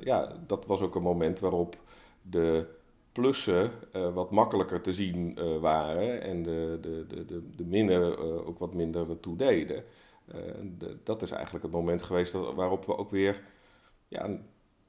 ja, 0.00 0.32
dat 0.46 0.66
was 0.66 0.80
ook 0.80 0.94
een 0.94 1.02
moment 1.02 1.40
waarop 1.40 1.76
de 2.22 2.66
plussen 3.12 3.70
uh, 3.96 4.14
wat 4.14 4.30
makkelijker 4.30 4.80
te 4.80 4.92
zien 4.92 5.38
uh, 5.38 5.58
waren 5.58 6.22
en 6.22 6.42
de, 6.42 6.78
de, 6.80 7.04
de, 7.08 7.24
de, 7.24 7.42
de 7.56 7.64
minnen 7.64 8.18
ook 8.46 8.58
wat 8.58 8.74
minder 8.74 9.10
ertoe 9.10 9.36
deden. 9.36 9.84
De, 10.78 10.96
dat 11.02 11.22
is 11.22 11.30
eigenlijk 11.30 11.64
het 11.64 11.72
moment 11.72 12.02
geweest 12.02 12.32
waarop 12.32 12.84
we 12.84 12.96
ook 12.96 13.10
weer. 13.10 13.42
Ja, 14.08 14.38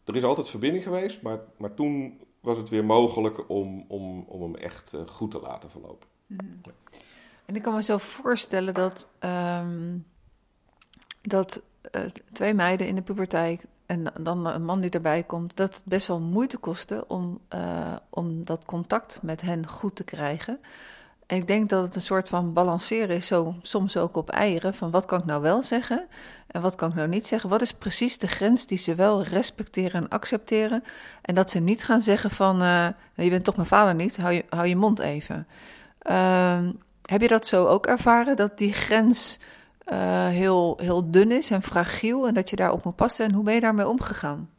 er 0.03 0.15
is 0.15 0.23
altijd 0.23 0.49
verbinding 0.49 0.83
geweest, 0.83 1.21
maar, 1.21 1.39
maar 1.57 1.73
toen 1.73 2.19
was 2.39 2.57
het 2.57 2.69
weer 2.69 2.85
mogelijk 2.85 3.49
om, 3.49 3.85
om, 3.87 4.25
om 4.27 4.41
hem 4.41 4.55
echt 4.55 4.95
goed 5.05 5.31
te 5.31 5.39
laten 5.39 5.69
verlopen. 5.69 6.07
Mm. 6.27 6.61
En 7.51 7.57
ik 7.57 7.63
kan 7.63 7.73
me 7.73 7.83
zo 7.83 7.97
voorstellen 7.97 8.73
dat, 8.73 9.07
um, 9.19 10.05
dat 11.21 11.61
twee 12.31 12.53
meiden 12.53 12.87
in 12.87 12.95
de 12.95 13.01
puberteit 13.01 13.65
en 13.85 14.03
dan 14.19 14.45
een 14.45 14.65
man 14.65 14.81
die 14.81 14.89
erbij 14.89 15.23
komt, 15.23 15.57
dat 15.57 15.75
het 15.75 15.85
best 15.85 16.07
wel 16.07 16.19
moeite 16.19 16.57
kostte 16.57 17.07
om, 17.07 17.39
uh, 17.55 17.95
om 18.09 18.43
dat 18.43 18.65
contact 18.65 19.19
met 19.21 19.41
hen 19.41 19.67
goed 19.67 19.95
te 19.95 20.03
krijgen. 20.03 20.59
En 21.25 21.37
ik 21.37 21.47
denk 21.47 21.69
dat 21.69 21.83
het 21.83 21.95
een 21.95 22.01
soort 22.01 22.29
van 22.29 22.53
balanceren 22.53 23.15
is, 23.15 23.27
zo, 23.27 23.55
soms 23.61 23.97
ook 23.97 24.15
op 24.15 24.29
eieren, 24.29 24.73
van 24.73 24.91
wat 24.91 25.05
kan 25.05 25.19
ik 25.19 25.25
nou 25.25 25.41
wel 25.41 25.63
zeggen 25.63 26.07
en 26.47 26.61
wat 26.61 26.75
kan 26.75 26.89
ik 26.89 26.95
nou 26.95 27.07
niet 27.07 27.27
zeggen? 27.27 27.49
Wat 27.49 27.61
is 27.61 27.73
precies 27.73 28.17
de 28.17 28.27
grens 28.27 28.65
die 28.65 28.77
ze 28.77 28.95
wel 28.95 29.23
respecteren 29.23 30.01
en 30.01 30.09
accepteren? 30.09 30.83
En 31.21 31.35
dat 31.35 31.49
ze 31.49 31.59
niet 31.59 31.83
gaan 31.83 32.01
zeggen 32.01 32.31
van, 32.31 32.61
uh, 32.61 32.87
je 33.15 33.29
bent 33.29 33.43
toch 33.43 33.55
mijn 33.55 33.67
vader 33.67 33.95
niet, 33.95 34.17
hou 34.17 34.33
je, 34.33 34.45
hou 34.49 34.67
je 34.67 34.75
mond 34.75 34.99
even. 34.99 35.47
Ehm, 35.99 36.71
heb 37.11 37.21
je 37.21 37.27
dat 37.27 37.47
zo 37.47 37.65
ook 37.65 37.85
ervaren, 37.85 38.35
dat 38.35 38.57
die 38.57 38.73
grens 38.73 39.39
uh, 39.91 40.27
heel, 40.27 40.77
heel 40.81 41.11
dun 41.11 41.31
is 41.31 41.51
en 41.51 41.61
fragiel 41.61 42.27
en 42.27 42.33
dat 42.33 42.49
je 42.49 42.55
daarop 42.55 42.83
moet 42.83 42.95
passen? 42.95 43.25
En 43.25 43.33
hoe 43.33 43.43
ben 43.43 43.53
je 43.53 43.59
daarmee 43.59 43.87
omgegaan? 43.87 44.49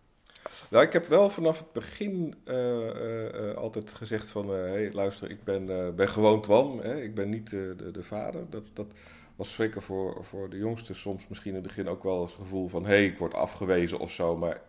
Nou, 0.68 0.85
ik 0.85 0.92
heb 0.92 1.06
wel 1.06 1.30
vanaf 1.30 1.59
het 1.59 1.73
begin 1.73 2.35
uh, 2.44 3.56
altijd 3.56 3.92
gezegd 3.92 4.30
van... 4.30 4.49
hey, 4.49 4.92
luister, 4.92 5.30
ik 5.30 5.44
ben, 5.44 5.94
ben 5.97 6.09
gewoon 6.09 6.40
Twan, 6.40 6.80
hè? 6.82 7.02
ik 7.02 7.14
ben 7.14 7.28
niet 7.28 7.50
de, 7.50 7.90
de 7.92 8.02
vader. 8.02 8.50
Dat, 8.50 8.64
dat 8.73 8.87
was 9.37 9.54
zeker 9.54 9.82
voor, 9.82 10.25
voor 10.25 10.50
de 10.50 10.59
jongste 10.59 10.94
soms 10.94 11.28
misschien 11.28 11.54
in 11.54 11.56
het 11.56 11.66
begin 11.66 11.88
ook 11.88 12.02
wel 12.02 12.23
het 12.23 12.32
gevoel 12.32 12.68
van... 12.68 12.82
hé, 12.82 12.88
hey, 12.88 13.04
ik 13.04 13.18
word 13.18 13.35
afgewezen 13.35 13.99
of 13.99 14.12
zo. 14.12 14.37
Maar 14.37 14.61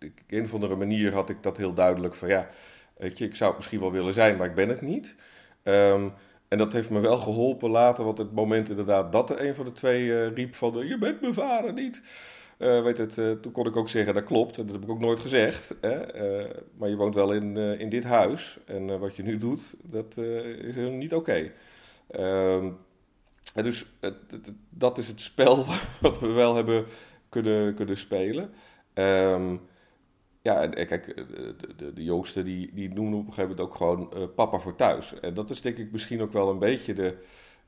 op 0.00 0.10
een 0.26 0.44
of 0.44 0.54
andere 0.54 0.76
manier 0.76 1.12
had 1.12 1.28
ik 1.28 1.42
dat 1.42 1.56
heel 1.56 1.74
duidelijk 1.74 2.14
van... 2.14 2.28
ja, 2.28 2.48
weet 2.96 3.18
je, 3.18 3.24
ik 3.24 3.36
zou 3.36 3.48
het 3.48 3.58
misschien 3.58 3.80
wel 3.80 3.92
willen 3.92 4.12
zijn, 4.12 4.36
maar 4.36 4.46
ik 4.46 4.54
ben 4.54 4.68
het 4.68 4.80
niet. 4.80 5.16
Um, 5.62 6.12
en 6.48 6.58
dat 6.58 6.72
heeft 6.72 6.90
me 6.90 7.00
wel 7.00 7.16
geholpen 7.16 7.70
later, 7.70 8.04
want 8.04 8.18
het 8.18 8.32
moment 8.32 8.70
inderdaad 8.70 9.12
dat 9.12 9.30
er 9.30 9.46
een 9.46 9.54
van 9.54 9.64
de 9.64 9.72
twee 9.72 10.04
uh, 10.04 10.28
riep 10.28 10.54
van... 10.54 10.86
je 10.86 10.98
bent 10.98 11.20
mijn 11.20 11.34
vader 11.34 11.72
niet... 11.72 12.02
Uh, 12.58 12.82
weet 12.82 12.98
het, 12.98 13.42
toen 13.42 13.52
kon 13.52 13.66
ik 13.66 13.76
ook 13.76 13.88
zeggen, 13.88 14.14
dat 14.14 14.24
klopt. 14.24 14.58
En 14.58 14.66
dat 14.66 14.74
heb 14.74 14.84
ik 14.84 14.90
ook 14.90 15.00
nooit 15.00 15.20
gezegd. 15.20 15.74
Hè? 15.80 15.98
Maar 16.78 16.88
je 16.88 16.96
woont 16.96 17.14
wel 17.14 17.32
in, 17.32 17.56
in 17.56 17.88
dit 17.88 18.04
huis. 18.04 18.58
En 18.66 18.98
wat 18.98 19.16
je 19.16 19.22
nu 19.22 19.36
doet, 19.36 19.74
dat 19.82 20.16
is 20.16 20.74
niet 20.74 21.14
oké. 21.14 21.30
Okay. 21.30 21.52
Ehm, 22.10 22.70
dus 23.54 23.86
dat 24.70 24.98
is 24.98 25.08
het 25.08 25.20
spel 25.20 25.64
wat 26.00 26.20
we 26.20 26.26
wel 26.26 26.54
hebben 26.54 26.84
kunnen, 27.28 27.74
kunnen 27.74 27.96
spelen. 27.96 28.50
Um, 28.94 29.60
ja, 30.42 30.62
en 30.62 30.86
kijk, 30.86 31.16
de, 31.16 31.56
de, 31.76 31.92
de 31.92 32.04
jongsten 32.04 32.44
die, 32.44 32.70
die 32.74 32.88
noemen 32.88 33.18
op 33.18 33.26
een 33.26 33.32
gegeven 33.32 33.50
moment 33.50 33.68
ook 33.68 33.74
gewoon 33.74 34.34
papa 34.34 34.58
voor 34.58 34.74
thuis. 34.76 35.20
En 35.20 35.34
dat 35.34 35.50
is 35.50 35.60
denk 35.60 35.76
ik 35.76 35.92
misschien 35.92 36.20
ook 36.20 36.32
wel 36.32 36.50
een 36.50 36.58
beetje 36.58 36.94
de 36.94 37.18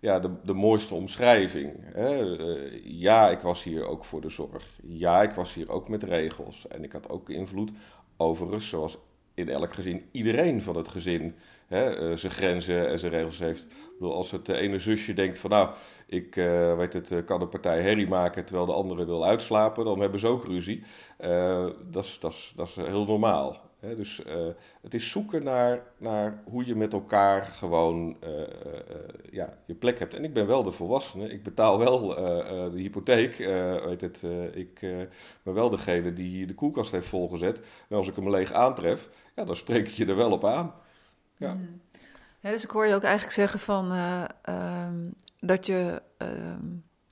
ja, 0.00 0.20
de, 0.20 0.30
de 0.44 0.54
mooiste 0.54 0.94
omschrijving. 0.94 1.72
Hè? 1.80 2.38
Uh, 2.38 2.80
ja, 2.84 3.30
ik 3.30 3.40
was 3.40 3.62
hier 3.62 3.86
ook 3.86 4.04
voor 4.04 4.20
de 4.20 4.28
zorg. 4.28 4.78
Ja, 4.82 5.22
ik 5.22 5.30
was 5.30 5.54
hier 5.54 5.70
ook 5.70 5.88
met 5.88 6.02
regels. 6.02 6.68
En 6.68 6.84
ik 6.84 6.92
had 6.92 7.08
ook 7.08 7.30
invloed, 7.30 7.72
overigens, 8.16 8.68
zoals 8.68 8.98
in 9.34 9.48
elk 9.48 9.74
gezin, 9.74 10.04
iedereen 10.10 10.62
van 10.62 10.76
het 10.76 10.88
gezin 10.88 11.34
hè, 11.70 12.10
uh, 12.10 12.16
zijn 12.16 12.32
grenzen 12.32 12.88
en 12.88 12.98
zijn 12.98 13.12
regels 13.12 13.38
heeft. 13.38 13.62
Ik 13.64 13.98
bedoel, 13.98 14.14
als 14.14 14.30
het 14.30 14.48
ene 14.48 14.78
zusje 14.78 15.12
denkt 15.12 15.38
van 15.38 15.50
nou, 15.50 15.70
ik 16.06 16.34
weet 16.76 16.92
het, 16.92 17.24
kan 17.24 17.40
een 17.40 17.48
partij 17.48 17.82
herrie 17.82 18.08
maken 18.08 18.44
terwijl 18.44 18.66
de 18.66 18.72
andere 18.72 19.04
wil 19.04 19.24
uitslapen, 19.24 19.84
dan 19.84 20.00
hebben 20.00 20.20
ze 20.20 20.26
ook 20.26 20.44
ruzie. 20.44 20.82
dat 21.90 22.20
is 22.56 22.74
heel 22.74 23.04
normaal 23.04 23.68
dus 23.80 24.20
uh, 24.26 24.34
het 24.80 24.94
is 24.94 25.10
zoeken 25.10 25.44
naar, 25.44 25.80
naar 25.98 26.42
hoe 26.44 26.66
je 26.66 26.74
met 26.74 26.92
elkaar 26.92 27.42
gewoon 27.42 28.16
ja, 29.30 29.58
je 29.66 29.74
plek 29.74 29.98
hebt. 29.98 30.14
En 30.14 30.24
ik 30.24 30.32
ben 30.32 30.46
wel 30.46 30.62
de 30.62 30.72
volwassene, 30.72 31.28
ik 31.28 31.42
betaal 31.42 31.78
wel 31.78 32.06
de 32.70 32.80
hypotheek. 32.80 33.36
weet 33.84 34.00
het, 34.00 34.22
ik 34.54 34.80
ben 35.42 35.54
wel 35.54 35.70
degene 35.70 36.12
die 36.12 36.46
de 36.46 36.54
koelkast 36.54 36.92
heeft 36.92 37.06
volgezet. 37.06 37.60
En 37.88 37.96
als 37.96 38.08
ik 38.08 38.16
hem 38.16 38.30
leeg 38.30 38.52
aantref, 38.52 39.08
ja, 39.36 39.44
dan 39.44 39.56
spreek 39.56 39.88
ik 39.88 39.94
je 39.94 40.06
er 40.06 40.16
wel 40.16 40.32
op 40.32 40.44
aan. 40.44 40.74
Ja. 41.40 41.56
Ja 42.40 42.50
dus 42.50 42.64
ik 42.64 42.70
hoor 42.70 42.86
je 42.86 42.94
ook 42.94 43.02
eigenlijk 43.02 43.34
zeggen 43.34 43.60
van 43.60 43.92
um, 44.48 45.14
dat 45.40 45.66
je. 45.66 46.02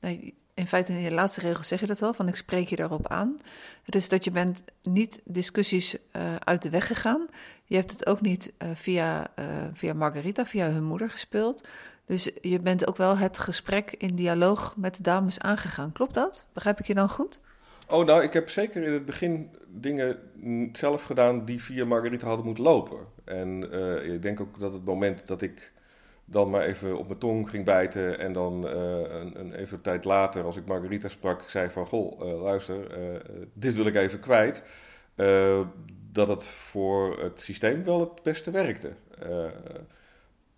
Nee, 0.00 0.34
in 0.54 0.66
feite 0.66 0.92
in 0.92 1.00
je 1.00 1.12
laatste 1.12 1.40
regel 1.40 1.64
zeg 1.64 1.80
je 1.80 1.86
dat 1.86 2.00
wel, 2.00 2.14
van 2.14 2.28
ik 2.28 2.36
spreek 2.36 2.68
je 2.68 2.76
daarop 2.76 3.06
aan. 3.06 3.36
Dus 3.84 4.08
dat 4.08 4.24
je 4.24 4.30
bent 4.30 4.64
niet 4.82 5.20
discussies 5.24 5.94
uh, 5.94 6.36
uit 6.36 6.62
de 6.62 6.70
weg 6.70 6.86
gegaan. 6.86 7.26
Je 7.64 7.76
hebt 7.76 7.90
het 7.90 8.06
ook 8.06 8.20
niet 8.20 8.52
uh, 8.62 8.68
via, 8.74 9.30
via 9.72 9.94
Margarita, 9.94 10.46
via 10.46 10.70
hun 10.70 10.84
moeder 10.84 11.10
gespeeld. 11.10 11.68
Dus 12.06 12.30
je 12.40 12.60
bent 12.60 12.88
ook 12.88 12.96
wel 12.96 13.18
het 13.18 13.38
gesprek 13.38 13.94
in 13.98 14.14
dialoog 14.14 14.76
met 14.76 14.96
de 14.96 15.02
dames 15.02 15.40
aangegaan. 15.40 15.92
Klopt 15.92 16.14
dat? 16.14 16.46
Begrijp 16.52 16.78
ik 16.78 16.86
je 16.86 16.94
dan 16.94 17.10
goed? 17.10 17.40
Oh, 17.88 18.06
nou, 18.06 18.22
ik 18.22 18.32
heb 18.32 18.50
zeker 18.50 18.82
in 18.82 18.92
het 18.92 19.04
begin 19.04 19.50
dingen 19.68 20.18
zelf 20.72 21.04
gedaan 21.04 21.44
die 21.44 21.62
via 21.62 21.84
Margarita 21.84 22.26
hadden 22.26 22.44
moeten 22.46 22.64
lopen. 22.64 22.98
En 23.28 23.72
ik 24.12 24.22
denk 24.22 24.40
ook 24.40 24.60
dat 24.60 24.72
het 24.72 24.84
moment 24.84 25.26
dat 25.26 25.42
ik 25.42 25.72
dan 26.30 26.50
maar 26.50 26.62
even 26.62 26.98
op 26.98 27.06
mijn 27.06 27.18
tong 27.18 27.50
ging 27.50 27.64
bijten. 27.64 28.18
En 28.18 28.32
dan 28.32 28.66
uh, 28.66 28.72
een, 28.72 29.40
een, 29.40 29.52
even 29.54 29.80
tijd 29.80 30.04
later, 30.04 30.44
als 30.44 30.56
ik 30.56 30.66
Margarita 30.66 31.08
sprak, 31.08 31.42
zei 31.42 31.70
van... 31.70 31.86
Goh, 31.86 32.26
uh, 32.26 32.42
luister, 32.42 32.86
dit 33.52 33.74
wil 33.74 33.86
ik 33.86 33.94
even 33.94 34.20
kwijt. 34.20 34.62
dat 36.12 36.28
het 36.28 36.44
voor 36.44 37.22
het 37.22 37.40
systeem 37.40 37.84
wel 37.84 38.00
het 38.00 38.22
beste 38.22 38.50
werkte. 38.50 38.92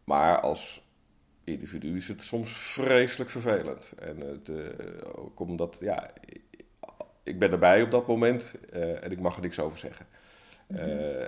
maar 0.05 0.41
als 0.41 0.89
individu 1.45 1.97
is 1.97 2.09
het 2.09 2.23
soms 2.23 2.51
vreselijk 2.53 3.31
vervelend. 3.31 3.95
En 3.99 4.21
het, 4.21 4.51
ook 5.17 5.41
omdat, 5.41 5.79
ja, 5.81 6.11
ik 7.23 7.39
ben 7.39 7.51
erbij 7.51 7.83
op 7.83 7.91
dat 7.91 8.07
moment 8.07 8.55
en 8.73 9.11
ik 9.11 9.21
mag 9.21 9.37
er 9.37 9.43
niks 9.43 9.61
over 9.61 9.79
zeggen. 9.79 10.07
Mm 10.71 10.79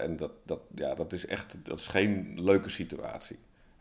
en 0.02 0.16
dat, 0.16 0.30
dat, 0.44 0.60
ja, 0.74 0.94
dat 0.94 1.12
is 1.12 1.26
echt 1.26 1.58
dat 1.62 1.78
is 1.78 1.86
geen 1.86 2.32
leuke 2.40 2.68
situatie 2.68 3.38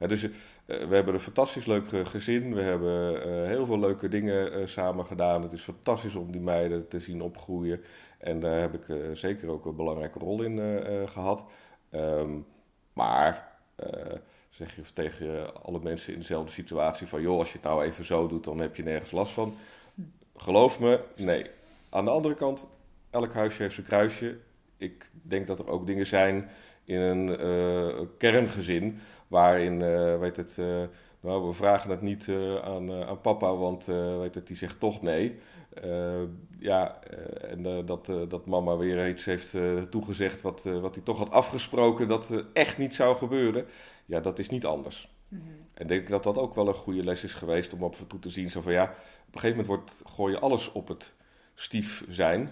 dus 0.07 0.23
uh, 0.23 0.31
we 0.65 0.95
hebben 0.95 1.13
een 1.13 1.19
fantastisch 1.19 1.65
leuk 1.65 2.07
gezin. 2.07 2.53
We 2.53 2.61
hebben 2.61 3.27
uh, 3.27 3.47
heel 3.47 3.65
veel 3.65 3.79
leuke 3.79 4.07
dingen 4.07 4.59
uh, 4.59 4.67
samen 4.67 5.05
gedaan. 5.05 5.41
Het 5.41 5.53
is 5.53 5.61
fantastisch 5.61 6.15
om 6.15 6.31
die 6.31 6.41
meiden 6.41 6.87
te 6.87 6.99
zien 6.99 7.21
opgroeien. 7.21 7.81
En 8.17 8.39
daar 8.39 8.59
heb 8.59 8.73
ik 8.73 9.15
zeker 9.17 9.49
ook 9.49 9.65
een 9.65 9.75
belangrijke 9.75 10.19
rol 10.19 10.41
in 10.41 10.81
gehad. 11.07 11.45
Um, 11.91 12.45
maar 12.93 13.51
zeg 14.49 14.75
je 14.75 14.81
tegen 14.93 15.63
alle 15.63 15.79
mensen 15.79 16.13
in 16.13 16.19
dezelfde 16.19 16.51
situatie 16.51 17.07
van... 17.07 17.21
joh, 17.21 17.39
als 17.39 17.51
je 17.51 17.57
het 17.57 17.67
nou 17.67 17.83
even 17.83 18.05
zo 18.05 18.27
doet, 18.27 18.43
dan 18.43 18.59
heb 18.59 18.75
je 18.75 18.83
nergens 18.83 19.11
last 19.11 19.33
van. 19.33 19.55
Geloof 20.35 20.79
me, 20.79 20.99
nee. 21.15 21.45
Aan 21.89 22.05
de 22.05 22.11
andere 22.11 22.35
kant, 22.35 22.67
elk 23.09 23.33
huisje 23.33 23.61
heeft 23.61 23.73
zijn 23.73 23.87
kruisje. 23.87 24.37
Ik 24.81 25.11
denk 25.11 25.47
dat 25.47 25.59
er 25.59 25.69
ook 25.69 25.87
dingen 25.87 26.07
zijn 26.07 26.49
in 26.83 26.99
een 26.99 28.07
kerngezin 28.17 28.99
Waarin, 29.27 29.79
weet 30.19 30.37
het, 30.37 30.57
uh, 30.59 30.83
nou, 31.19 31.47
we 31.47 31.53
vragen 31.53 31.89
het 31.89 32.01
niet 32.01 32.29
aan, 32.63 32.91
aan 32.91 33.21
papa, 33.21 33.55
want 33.55 33.85
weet 34.19 34.35
het, 34.35 34.47
die 34.47 34.55
zegt 34.55 34.79
toch 34.79 35.01
nee. 35.01 35.39
ja, 36.59 36.99
en 37.41 37.85
dat, 37.85 38.05
dat 38.05 38.45
mama 38.45 38.77
weer 38.77 39.09
iets 39.09 39.25
heeft 39.25 39.57
toegezegd 39.89 40.41
wat, 40.41 40.63
wat 40.63 40.95
hij 40.95 41.03
toch 41.03 41.17
had 41.17 41.31
afgesproken 41.31 42.07
dat 42.07 42.43
echt 42.53 42.77
niet 42.77 42.95
zou 42.95 43.15
gebeuren. 43.15 43.65
Ja, 44.05 44.19
dat 44.19 44.39
is 44.39 44.49
niet 44.49 44.65
anders. 44.65 45.15
-hmm. 45.27 45.61
En 45.73 45.87
denk 45.87 46.01
ik 46.01 46.09
dat 46.09 46.23
dat 46.23 46.37
ook 46.37 46.55
wel 46.55 46.67
een 46.67 46.73
goede 46.73 47.03
les 47.03 47.23
is 47.23 47.33
geweest 47.33 47.73
om 47.73 47.83
op 47.83 47.95
en 47.95 48.07
toe 48.07 48.19
te 48.19 48.29
zien. 48.29 48.49
Zo 48.49 48.61
van 48.61 48.71
ja, 48.71 48.83
op 49.27 49.35
een 49.35 49.39
gegeven 49.39 49.49
moment 49.49 49.67
wordt, 49.67 50.01
gooi 50.05 50.33
je 50.33 50.39
alles 50.39 50.71
op 50.71 50.87
het 50.87 51.13
stief 51.55 52.05
zijn. 52.09 52.49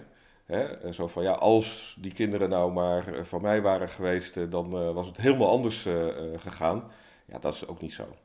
Hè? 0.50 0.92
Zo 0.92 1.06
van 1.06 1.22
ja, 1.22 1.32
als 1.32 1.96
die 2.00 2.12
kinderen 2.12 2.48
nou 2.48 2.72
maar 2.72 3.14
eh, 3.14 3.24
van 3.24 3.42
mij 3.42 3.62
waren 3.62 3.88
geweest, 3.88 4.36
eh, 4.36 4.50
dan 4.50 4.66
uh, 4.66 4.92
was 4.92 5.06
het 5.06 5.16
helemaal 5.16 5.50
anders 5.50 5.88
gegaan. 6.36 6.84
Ja, 7.26 7.38
dat 7.38 7.54
is 7.54 7.66
ook 7.66 7.80
niet 7.80 7.92
zo. 7.92 8.16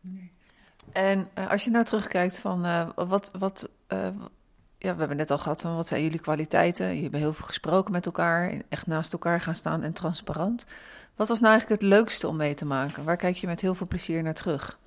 Nee. 0.00 0.32
En 0.92 1.28
als 1.48 1.64
je 1.64 1.70
nou 1.70 1.84
terugkijkt 1.84 2.38
van 2.38 2.92
wat, 2.94 3.30
wat 3.38 3.70
ja, 4.78 4.92
we 4.92 4.98
hebben 4.98 5.16
net 5.16 5.30
al 5.30 5.38
gehad 5.38 5.60
van 5.60 5.76
wat 5.76 5.86
zijn 5.86 6.02
jullie 6.02 6.18
kwaliteiten? 6.18 6.96
Je 6.96 7.02
hebt 7.02 7.14
heel 7.14 7.32
veel 7.32 7.46
gesproken 7.46 7.92
met 7.92 8.06
elkaar, 8.06 8.62
echt 8.68 8.86
naast 8.86 9.12
elkaar 9.12 9.40
gaan 9.40 9.54
staan 9.54 9.82
en 9.82 9.92
transparant. 9.92 10.66
Wat 11.16 11.28
was 11.28 11.40
nou 11.40 11.52
eigenlijk 11.52 11.82
het 11.82 11.90
leukste 11.90 12.28
om 12.28 12.36
mee 12.36 12.54
te 12.54 12.64
maken? 12.64 13.04
Waar 13.04 13.16
kijk 13.16 13.36
je 13.36 13.46
met 13.46 13.60
heel 13.60 13.74
veel 13.74 13.86
plezier 13.86 14.22
naar 14.22 14.34
terug? 14.34 14.78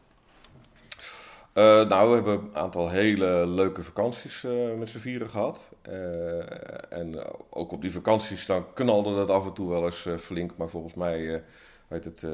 Uh, 1.53 1.87
nou, 1.87 2.09
we 2.09 2.15
hebben 2.15 2.33
een 2.33 2.55
aantal 2.55 2.89
hele 2.89 3.47
leuke 3.47 3.83
vakanties 3.83 4.43
uh, 4.43 4.77
met 4.77 4.89
z'n 4.89 4.99
vieren 4.99 5.29
gehad. 5.29 5.71
Uh, 5.89 6.93
en 6.93 7.15
ook 7.49 7.71
op 7.71 7.81
die 7.81 7.91
vakanties 7.91 8.45
dan 8.45 8.73
knalde 8.73 9.15
dat 9.15 9.29
af 9.29 9.45
en 9.45 9.53
toe 9.53 9.69
wel 9.69 9.85
eens 9.85 10.07
flink. 10.17 10.57
Maar 10.57 10.69
volgens 10.69 10.93
mij, 10.93 11.43
het, 11.87 12.25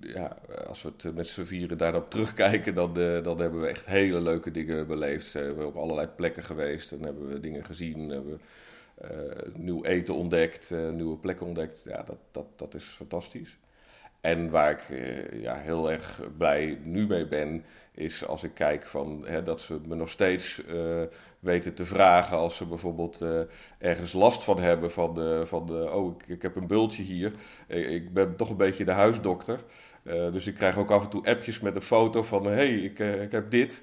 ja, 0.00 0.36
als 0.66 0.82
we 0.82 0.92
het 0.96 1.14
met 1.14 1.26
z'n 1.26 1.44
vieren 1.44 1.78
daarop 1.78 2.10
terugkijken, 2.10 2.74
dan, 2.74 2.92
dan 3.22 3.40
hebben 3.40 3.60
we 3.60 3.66
echt 3.66 3.86
hele 3.86 4.20
leuke 4.20 4.50
dingen 4.50 4.86
beleefd. 4.86 5.32
we 5.32 5.38
hebben 5.38 5.66
op 5.66 5.76
allerlei 5.76 6.06
plekken 6.06 6.42
geweest 6.42 6.92
en 6.92 7.02
hebben 7.02 7.28
we 7.28 7.40
dingen 7.40 7.64
gezien. 7.64 8.08
Hebben 8.08 8.40
nieuw 9.54 9.84
eten 9.84 10.14
ontdekt, 10.14 10.74
nieuwe 10.92 11.16
plekken 11.16 11.46
ontdekt. 11.46 11.82
Ja, 11.84 12.02
dat, 12.02 12.18
dat, 12.30 12.46
dat 12.56 12.74
is 12.74 12.84
fantastisch. 12.84 13.58
En 14.24 14.50
waar 14.50 14.70
ik 14.70 14.98
eh, 14.98 15.42
ja, 15.42 15.56
heel 15.56 15.90
erg 15.90 16.20
blij 16.36 16.78
nu 16.82 17.06
mee 17.06 17.26
ben, 17.26 17.64
is 17.94 18.26
als 18.26 18.42
ik 18.42 18.54
kijk 18.54 18.86
van, 18.86 19.22
hè, 19.26 19.42
dat 19.42 19.60
ze 19.60 19.80
me 19.86 19.94
nog 19.94 20.08
steeds 20.08 20.62
uh, 20.68 21.02
weten 21.40 21.74
te 21.74 21.84
vragen 21.84 22.36
als 22.36 22.56
ze 22.56 22.66
bijvoorbeeld 22.66 23.20
uh, 23.22 23.40
ergens 23.78 24.12
last 24.12 24.44
van 24.44 24.58
hebben. 24.58 24.92
Van, 24.92 25.14
de, 25.14 25.42
van 25.46 25.66
de, 25.66 25.90
oh, 25.92 26.14
ik, 26.14 26.28
ik 26.28 26.42
heb 26.42 26.56
een 26.56 26.66
bultje 26.66 27.02
hier. 27.02 27.32
Ik 27.66 28.12
ben 28.12 28.36
toch 28.36 28.50
een 28.50 28.56
beetje 28.56 28.84
de 28.84 28.92
huisdokter. 28.92 29.60
dus 30.02 30.46
ik 30.46 30.54
krijg 30.54 30.78
ook 30.78 30.90
af 30.90 31.04
en 31.04 31.10
toe 31.10 31.26
appjes 31.26 31.60
met 31.60 31.76
een 31.76 31.82
foto 31.82 32.22
van, 32.22 32.44
hé, 32.44 32.52
hey, 32.52 32.74
ik, 32.74 32.98
ik 32.98 33.32
heb 33.32 33.50
dit. 33.50 33.82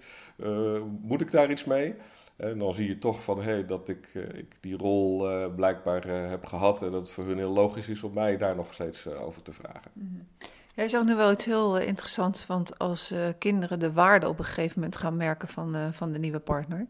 moet 1.01 1.21
ik 1.21 1.32
daar 1.32 1.51
iets 1.51 1.65
mee? 1.65 1.95
En 2.41 2.58
dan 2.58 2.73
zie 2.73 2.88
je 2.88 2.97
toch 2.97 3.23
van 3.23 3.41
hey, 3.41 3.65
dat 3.65 3.89
ik, 3.89 4.13
ik 4.13 4.58
die 4.60 4.77
rol 4.77 5.27
blijkbaar 5.56 6.08
heb 6.08 6.45
gehad 6.45 6.82
en 6.82 6.91
dat 6.91 7.01
het 7.01 7.12
voor 7.12 7.25
hun 7.25 7.38
heel 7.38 7.51
logisch 7.54 7.89
is 7.89 8.04
om 8.04 8.13
mij 8.13 8.38
daar 8.38 8.56
nog 8.56 8.73
steeds 8.73 9.08
over 9.08 9.41
te 9.41 9.54
vragen. 9.54 9.91
Mm 9.93 10.27
Jij 10.75 10.88
zegt 10.88 11.06
nu 11.06 11.15
wel 11.15 11.32
iets 11.32 11.45
heel 11.45 11.77
interessants, 11.77 12.45
want 12.45 12.80
als 12.80 13.13
kinderen 13.38 13.80
de 13.80 13.93
waarde 13.93 14.27
op 14.27 14.39
een 14.39 14.45
gegeven 14.45 14.73
moment 14.75 14.97
gaan 14.97 15.17
merken 15.17 15.47
van, 15.47 15.93
van 15.93 16.12
de 16.12 16.19
nieuwe 16.19 16.39
partner, 16.39 16.88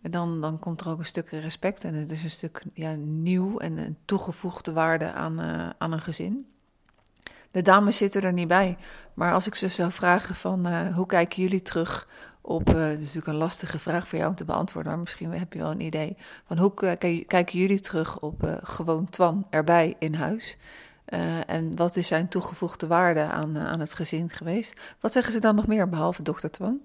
dan, 0.00 0.40
dan 0.40 0.58
komt 0.58 0.80
er 0.80 0.88
ook 0.88 0.98
een 0.98 1.04
stuk 1.04 1.30
respect 1.30 1.84
en 1.84 1.94
het 1.94 2.10
is 2.10 2.24
een 2.24 2.30
stuk 2.30 2.62
ja, 2.74 2.94
nieuw 2.98 3.58
en 3.58 3.78
een 3.78 3.96
toegevoegde 4.04 4.72
waarde 4.72 5.12
aan, 5.12 5.40
aan 5.78 5.92
een 5.92 6.00
gezin. 6.00 6.46
De 7.50 7.62
dames 7.62 7.96
zitten 7.96 8.22
er 8.22 8.32
niet 8.32 8.48
bij. 8.48 8.76
Maar 9.14 9.32
als 9.32 9.46
ik 9.46 9.54
ze 9.54 9.68
zou 9.68 9.92
vragen 9.92 10.34
van 10.34 10.88
hoe 10.92 11.06
kijken 11.06 11.42
jullie 11.42 11.62
terug 11.62 12.08
op, 12.48 12.66
het 12.66 12.76
is 12.76 12.98
natuurlijk 12.98 13.26
een 13.26 13.34
lastige 13.34 13.78
vraag 13.78 14.08
voor 14.08 14.18
jou 14.18 14.30
om 14.30 14.36
te 14.36 14.44
beantwoorden, 14.44 14.92
maar 14.92 15.00
misschien 15.00 15.32
heb 15.32 15.52
je 15.52 15.58
wel 15.58 15.70
een 15.70 15.80
idee 15.80 16.16
van 16.46 16.58
hoe 16.58 16.74
kijken 17.26 17.58
jullie 17.58 17.80
terug 17.80 18.20
op 18.20 18.44
uh, 18.44 18.56
gewoon 18.62 19.10
Twan 19.10 19.46
erbij 19.50 19.94
in 19.98 20.14
huis? 20.14 20.56
en 21.46 21.76
wat 21.76 21.96
is 21.96 22.06
zijn 22.06 22.28
toegevoegde 22.28 22.86
waarde 22.86 23.20
aan, 23.20 23.58
aan 23.58 23.80
het 23.80 23.94
gezin 23.94 24.30
geweest? 24.30 24.80
Wat 25.00 25.12
zeggen 25.12 25.32
ze 25.32 25.40
dan 25.40 25.54
nog 25.54 25.66
meer 25.66 25.88
behalve 25.88 26.22
dokter 26.22 26.50
Twan? 26.50 26.80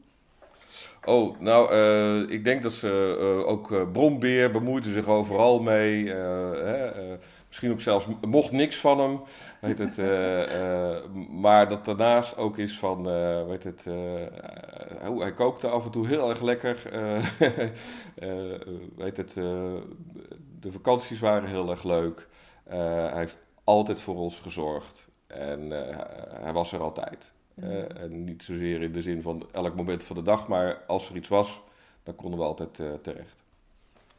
Oh, 1.06 1.40
nou, 1.40 1.74
ik 2.28 2.44
denk 2.44 2.64
dat 2.64 2.74
ze 2.74 3.18
ook 3.48 3.92
Brombeer 3.92 4.52
bemoeide 4.52 4.92
zich 4.92 5.08
overal 5.08 5.60
mee. 5.60 6.10
Hè, 6.10 6.92
misschien 7.48 7.72
ook 7.72 7.82
zelfs 7.82 8.06
mocht 8.28 8.52
niks 8.52 8.78
van 8.78 9.00
hem. 9.00 9.22
Weet 9.62 9.78
het, 9.78 9.98
maar 11.30 11.70
dat 11.70 11.86
daarnaast 11.86 12.38
ook 12.38 12.58
is 12.58 12.80
van, 12.80 13.04
weet 13.48 13.64
het, 13.64 13.88
oh, 15.08 15.20
hij 15.20 15.34
kookte 15.34 15.68
af 15.68 15.86
en 15.86 15.92
toe 15.92 16.08
heel 16.08 16.30
erg 16.30 16.42
lekker. 16.42 16.78
weet 19.04 19.18
het, 19.18 19.34
de 20.60 20.72
vakanties 20.72 21.20
waren 21.20 21.50
heel 21.50 21.70
erg 21.70 21.84
leuk. 21.84 22.28
hij 22.70 23.18
heeft 23.18 23.38
altijd 23.64 24.00
voor 24.00 24.16
ons 24.16 24.40
gezorgd 24.40 25.08
en 25.28 25.72
hij 26.42 26.54
was 26.54 26.72
er 26.72 26.82
altijd. 26.82 27.34
En 27.56 28.24
niet 28.24 28.44
zozeer 28.44 28.82
in 28.82 28.92
de 28.92 29.02
zin 29.02 29.22
van 29.22 29.48
elk 29.52 29.76
moment 29.76 30.04
van 30.04 30.16
de 30.16 30.22
dag, 30.22 30.48
maar 30.48 30.78
als 30.88 31.10
er 31.10 31.16
iets 31.16 31.30
was, 31.30 31.62
dan 32.04 32.16
konden 32.16 32.40
we 32.40 32.46
altijd 32.46 33.04
terecht. 33.04 33.44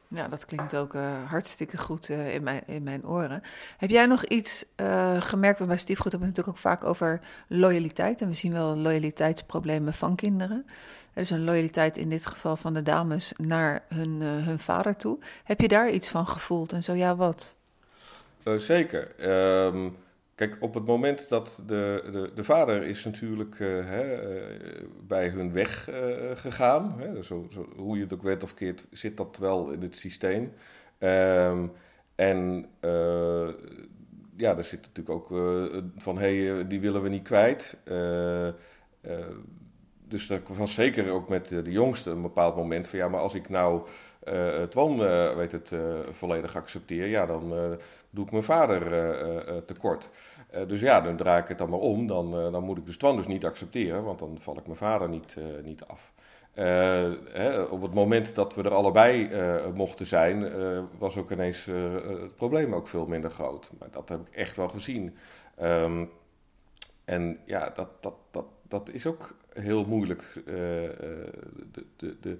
Ja, 0.09 0.29
dat 0.29 0.45
klinkt 0.45 0.77
ook 0.77 0.95
uh, 0.95 1.31
hartstikke 1.31 1.79
goed 1.79 2.09
in, 2.09 2.43
mijn, 2.43 2.63
in 2.67 2.83
mijn 2.83 3.07
oren. 3.07 3.43
Heb 3.77 3.91
jij 3.91 4.07
nog 4.07 4.25
iets 4.25 4.65
gemerkt? 5.19 5.67
Bij 5.67 5.77
Stiefgoed 5.77 6.13
hebben 6.13 6.29
we 6.29 6.35
natuurlijk 6.37 6.57
ook 6.57 6.73
vaak 6.73 6.85
over 6.85 7.21
loyaliteit. 7.49 8.21
En 8.21 8.29
we 8.29 8.35
zien 8.35 8.53
wel 8.53 8.77
loyaliteitsproblemen 8.77 9.93
van 9.93 10.15
kinderen. 10.15 10.67
Er 11.13 11.21
is 11.21 11.31
een 11.31 11.45
loyaliteit 11.45 11.97
in 11.97 12.09
dit 12.09 12.27
geval 12.27 12.57
van 12.57 12.75
de 12.75 12.83
dames 12.83 13.33
naar 13.37 13.85
hun, 13.89 14.21
hun 14.21 14.59
vader 14.59 14.97
toe. 14.97 15.19
Heb 15.45 15.61
je 15.61 15.69
daar 15.69 15.91
iets 15.91 16.09
van 16.09 16.27
gevoeld? 16.27 16.73
En 16.73 16.83
zo 16.83 16.93
ja, 16.93 17.17
wat? 17.17 17.57
zeker. 18.57 19.29
Um, 19.67 19.97
Kijk, 20.35 20.57
op 20.61 20.75
het 20.75 20.87
moment 20.87 21.29
dat 21.29 21.63
de, 21.67 22.09
de, 22.11 22.31
de 22.35 22.45
vader 22.45 22.83
is 22.83 23.05
natuurlijk 23.05 23.59
uh, 23.59 23.87
hè, 23.87 24.37
uh, 24.37 24.89
bij 25.07 25.29
hun 25.29 25.53
weg 25.53 25.91
uh, 25.91 25.97
gegaan, 26.35 26.99
hè, 26.99 27.23
zo, 27.23 27.47
zo, 27.53 27.69
hoe 27.77 27.97
je 27.97 28.03
het 28.03 28.15
ook 28.15 28.23
weet 28.23 28.43
of 28.43 28.55
keert, 28.55 28.87
zit 28.91 29.17
dat 29.17 29.37
wel 29.39 29.71
in 29.71 29.83
het 29.83 29.97
systeem. 29.97 30.53
Um, 30.99 31.73
en 32.15 32.67
ja, 34.37 34.57
er 34.57 34.65
zit 34.65 34.81
natuurlijk 34.81 35.11
ook 35.11 35.27
van, 35.97 36.19
hé, 36.19 36.45
hey, 36.45 36.67
die 36.67 36.81
willen 36.81 37.03
we 37.03 37.09
niet 37.09 37.23
kwijt. 37.23 37.79
Dus 40.15 40.27
dat 40.27 40.41
was 40.47 40.75
zeker 40.75 41.11
ook 41.11 41.29
met 41.29 41.49
de 41.49 41.71
jongste 41.71 42.11
een 42.11 42.23
bepaald 42.23 42.57
moment 42.57 42.89
van, 42.89 42.99
ja, 42.99 43.09
maar 43.09 43.21
als 43.21 43.35
ik 43.35 43.49
nou 43.49 43.87
uh, 44.29 44.63
Twan 44.63 45.01
uh, 45.01 45.35
weet 45.35 45.53
het, 45.53 45.73
volledig 46.11 46.57
accepteer, 46.57 47.07
ja, 47.07 47.27
dan 47.27 47.49
doe 48.11 48.25
ik 48.25 48.31
mijn 48.31 48.43
vader 48.43 49.65
tekort. 49.65 50.11
dus 50.67 50.81
ja, 50.81 51.01
dan 51.01 51.17
draai 51.17 51.43
ik 51.43 51.49
het 51.49 51.59
dan 51.59 51.71
maar 51.71 51.79
om. 51.79 52.07
Dan, 52.07 52.31
dan 52.31 52.65
moet 52.65 52.79
ik 52.79 52.87
dus 52.87 52.97
Twan 52.97 53.17
dus 53.17 53.27
niet 53.27 53.45
accepteren, 53.45 54.05
want 54.05 54.19
dan 54.19 54.37
val 54.41 54.59
ik 54.59 54.67
mijn 54.67 54.79
vader 54.79 55.09
niet, 55.09 55.37
niet 55.63 55.85
af. 55.85 56.13
Hè, 56.53 57.63
op 57.63 57.83
het 57.83 57.95
moment 57.95 58.35
dat 58.35 58.55
we 58.55 58.63
er 58.63 58.75
allebei 58.75 59.31
mochten 59.75 60.07
zijn, 60.07 60.53
was 60.99 61.17
ook 61.17 61.31
ineens 61.31 61.65
het 61.65 62.37
probleem 62.37 62.75
ook 62.75 62.89
veel 62.89 63.07
minder 63.07 63.31
groot. 63.31 63.71
Maar 63.79 63.91
dat 63.91 64.09
heb 64.09 64.21
ik 64.27 64.35
echt 64.35 64.57
wel 64.57 64.69
gezien. 64.69 65.17
Um, 65.63 66.11
en 67.05 67.39
ja, 67.45 67.71
dat, 67.75 67.89
dat, 68.01 68.15
dat, 68.31 68.47
dat 68.69 68.91
is 68.91 69.07
ook 69.07 69.35
heel 69.55 69.85
moeilijk. 69.85 70.43
de, 70.45 71.87
de, 71.97 72.17
de 72.21 72.39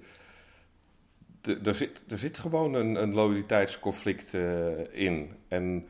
er, 1.63 1.75
zit, 1.75 2.03
er 2.07 2.17
zit 2.17 2.37
gewoon 2.37 2.73
een, 2.73 3.01
een 3.01 3.13
loyaliteitsconflict 3.13 4.33
uh, 4.33 4.93
in. 4.93 5.31
En 5.47 5.87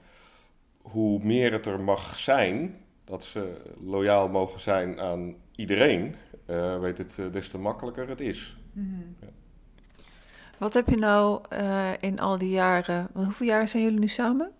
hoe 0.82 1.24
meer 1.24 1.52
het 1.52 1.66
er 1.66 1.80
mag 1.80 2.16
zijn, 2.16 2.78
dat 3.04 3.24
ze 3.24 3.62
loyaal 3.84 4.28
mogen 4.28 4.60
zijn 4.60 5.00
aan 5.00 5.36
iedereen, 5.56 6.16
uh, 6.50 6.80
weet 6.80 6.98
het, 6.98 7.18
uh, 7.20 7.32
des 7.32 7.50
te 7.50 7.58
makkelijker 7.58 8.08
het 8.08 8.20
is. 8.20 8.58
Mm 8.72 8.84
-hmm. 8.84 9.16
ja. 9.22 9.28
Wat 10.58 10.74
heb 10.74 10.90
je 10.90 10.98
nou 10.98 11.42
in 12.00 12.20
al 12.20 12.38
die 12.38 12.50
jaren, 12.50 13.08
hoeveel 13.14 13.48
jaren 13.48 13.70
zijn 13.70 13.84
jullie 13.84 14.00
nu 14.00 14.08
samen? 14.08 14.52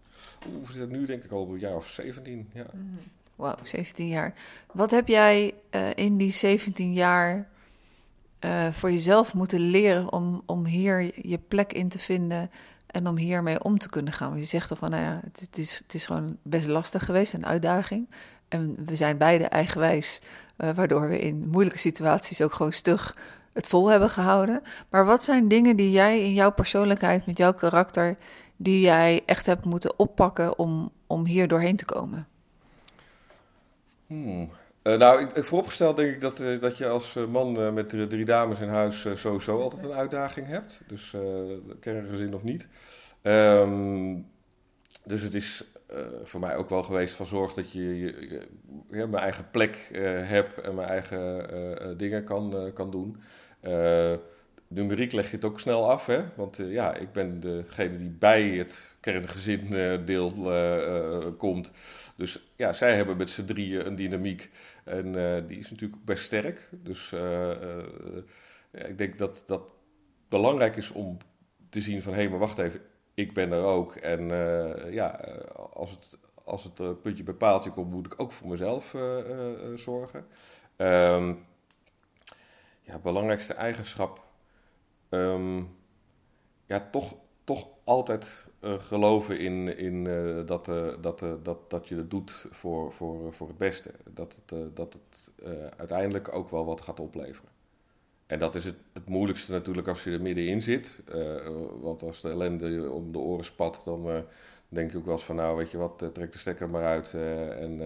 Oeh, 0.48 0.68
we 0.68 0.74
zitten 0.74 0.98
nu 0.98 1.06
denk 1.06 1.24
ik 1.24 1.32
al 1.32 1.50
een 1.50 1.60
jaar 1.60 1.76
of 1.76 1.88
17, 1.88 2.50
ja. 2.54 2.66
Mm 2.74 2.80
-hmm. 2.80 3.00
Wauw, 3.36 3.56
17 3.64 4.08
jaar. 4.08 4.34
Wat 4.74 4.92
heb 4.92 5.08
jij 5.08 5.54
in 5.96 6.18
die 6.18 6.32
17 6.32 6.94
jaar 6.94 7.48
uh, 8.46 8.72
voor 8.72 8.92
jezelf 8.92 9.34
moeten 9.34 9.60
leren 9.60 10.12
om, 10.12 10.42
om 10.46 10.66
hier 10.66 11.28
je 11.28 11.38
plek 11.38 11.74
in 11.74 11.90
te 11.90 12.00
vinden 12.00 12.52
en 12.88 13.08
om 13.08 13.18
hiermee 13.18 13.64
om 13.64 13.78
te 13.78 13.90
kunnen 13.90 14.14
gaan. 14.14 14.30
Want 14.30 14.42
je 14.42 14.48
zegt 14.48 14.70
al 14.70 14.76
van, 14.76 14.90
nou 14.90 15.04
ja, 15.04 15.22
het, 15.24 15.58
is, 15.58 15.78
het 15.78 15.94
is 15.94 16.06
gewoon 16.06 16.38
best 16.42 16.68
lastig 16.68 17.06
geweest, 17.06 17.34
een 17.34 17.46
uitdaging. 17.46 18.10
En 18.48 18.76
we 18.86 18.96
zijn 18.96 19.18
beide 19.18 19.44
eigenwijs, 19.44 20.22
uh, 20.58 20.70
waardoor 20.70 21.10
we 21.10 21.20
in 21.20 21.48
moeilijke 21.50 21.80
situaties 21.80 22.42
ook 22.42 22.54
gewoon 22.54 22.74
stug 22.74 23.16
het 23.54 23.68
vol 23.68 23.88
hebben 23.88 24.10
gehouden. 24.10 24.62
Maar 24.90 25.06
wat 25.06 25.24
zijn 25.24 25.48
dingen 25.48 25.76
die 25.76 25.92
jij 25.92 26.22
in 26.22 26.34
jouw 26.34 26.52
persoonlijkheid, 26.52 27.26
met 27.26 27.38
jouw 27.38 27.54
karakter, 27.54 28.18
die 28.56 28.82
jij 28.82 29.22
echt 29.26 29.46
hebt 29.46 29.66
moeten 29.66 30.00
oppakken 30.00 30.60
om, 30.60 30.92
om 31.08 31.26
hier 31.26 31.48
doorheen 31.48 31.76
te 31.76 31.86
komen? 31.86 32.28
Hmm. 34.08 34.50
Uh, 34.84 34.98
nou, 34.98 35.22
ik, 35.34 35.44
vooropgesteld 35.44 35.98
denk 35.98 36.14
ik 36.14 36.22
dat, 36.22 36.40
uh, 36.40 36.62
dat 36.62 36.78
je 36.78 36.88
als 36.88 37.16
uh, 37.16 37.26
man 37.28 37.74
met 37.74 37.90
drie 37.90 38.26
dames 38.26 38.60
in 38.60 38.68
huis 38.68 39.08
sowieso 39.14 39.62
altijd 39.62 39.84
een 39.84 39.92
uitdaging 39.92 40.48
hebt. 40.48 40.82
Dus 40.88 41.14
kerngezin 41.80 42.36
of 42.36 42.44
niet. 42.44 42.68
Um, 43.22 44.28
dus 45.04 45.22
het 45.22 45.34
is 45.36 45.64
voor 46.24 46.40
mij 46.40 46.56
ook 46.56 46.70
wel 46.70 46.84
geweest 46.84 47.16
van 47.16 47.26
zorg 47.26 47.54
dat 47.54 47.72
je, 47.72 48.00
je, 48.00 48.48
mijn 48.90 49.16
eigen 49.16 49.50
plek 49.52 49.90
heb 50.24 50.58
en 50.58 50.76
mijn 50.76 50.88
eigen 50.88 51.98
dingen 51.98 52.24
kan, 52.24 52.72
kan 52.74 52.92
doen 52.92 53.22
numeriek 54.68 55.12
leg 55.12 55.30
je 55.30 55.36
het 55.36 55.46
ook 55.46 55.60
snel 55.60 55.90
af, 55.90 56.06
hè? 56.06 56.22
Want 56.36 56.60
uh, 56.60 56.72
ja, 56.72 56.94
ik 56.94 57.12
ben 57.12 57.40
degene 57.40 57.98
die 57.98 58.10
bij 58.10 58.50
het 58.50 58.96
kerngezin 59.00 59.74
uh, 59.74 60.06
deel 60.06 60.34
uh, 60.38 61.28
komt. 61.38 61.72
Dus 62.16 62.52
ja, 62.56 62.74
zij 62.74 62.96
hebben 62.96 63.18
met 63.18 63.30
z'n 63.30 63.46
drieën 63.46 63.86
een 63.86 63.96
dynamiek. 63.96 64.52
En 64.84 65.12
die 65.48 65.58
is 65.58 65.72
natuurlijk 65.72 66.06
best 66.06 66.24
sterk. 66.24 66.70
Dus 66.72 67.14
ik 68.72 68.98
denk 68.98 69.18
dat 69.18 69.44
dat 69.46 69.74
belangrijk 70.30 70.76
is 70.76 70.92
om 70.92 71.18
te 71.70 71.82
zien 71.82 72.04
van... 72.04 72.14
hé, 72.14 72.30
maar 72.30 72.40
wacht 72.40 72.58
even, 72.58 72.82
ik 73.14 73.34
ben 73.34 73.52
er 73.52 73.64
ook. 73.64 73.96
En 73.96 74.28
ja, 74.92 75.08
als 75.74 75.92
het, 75.92 76.18
als 76.44 76.64
het 76.64 77.02
puntje 77.02 77.24
bij 77.24 77.34
paaltje 77.34 77.72
komt, 77.72 77.92
moet 77.92 78.06
ik 78.06 78.22
ook 78.22 78.32
voor 78.32 78.48
mezelf 78.48 78.96
zorgen. 79.76 80.26
Um, 80.78 81.46
ja, 82.82 83.00
belangrijkste 83.00 83.54
eigenschap 83.54 84.25
um, 85.10 85.70
ja, 86.66 86.88
toch, 86.92 87.16
toch 87.44 87.68
altijd 87.84 88.48
uh, 88.62 88.80
geloven 88.80 89.40
in, 89.40 89.78
in 89.78 90.06
uh, 90.06 90.46
dat, 90.46 90.68
uh, 90.68 90.88
dat, 91.02 91.26
dat, 91.44 91.70
dat 91.70 91.88
je 91.88 91.96
het 91.96 92.10
doet 92.10 92.46
voor, 92.50 92.94
voor, 92.94 93.34
voor 93.34 93.48
het 93.48 93.58
beste. 93.58 93.92
Dat 94.14 94.36
het, 94.36 94.76
dat 94.76 94.94
het 94.94 95.32
uiteindelijk 95.78 96.36
ook 96.36 96.50
wel 96.50 96.66
wat 96.66 96.82
gaat 96.82 97.00
opleveren. 97.00 97.50
En 98.26 98.40
dat 98.40 98.56
is 98.56 98.64
het, 98.64 98.76
het 98.94 99.08
moeilijkste 99.08 99.52
natuurlijk 99.52 99.88
als 99.88 100.04
je 100.04 100.12
er 100.12 100.22
middenin 100.22 100.62
zit. 100.62 101.02
want 101.82 102.02
als 102.04 102.22
de 102.22 102.30
ellende 102.30 102.92
om 102.92 103.12
de 103.12 103.18
oren 103.18 103.46
spat, 103.46 103.82
dan 103.86 104.26
denk 104.70 104.92
je 104.92 104.98
ook 104.98 105.06
wel 105.06 105.14
eens 105.14 105.24
van... 105.24 105.36
nou, 105.36 105.58
weet 105.58 105.72
je 105.72 105.78
wat, 105.78 106.06
trek 106.14 106.32
de 106.32 106.38
stekker 106.38 106.70
maar 106.70 106.86
uit 106.86 107.14
en 107.60 107.82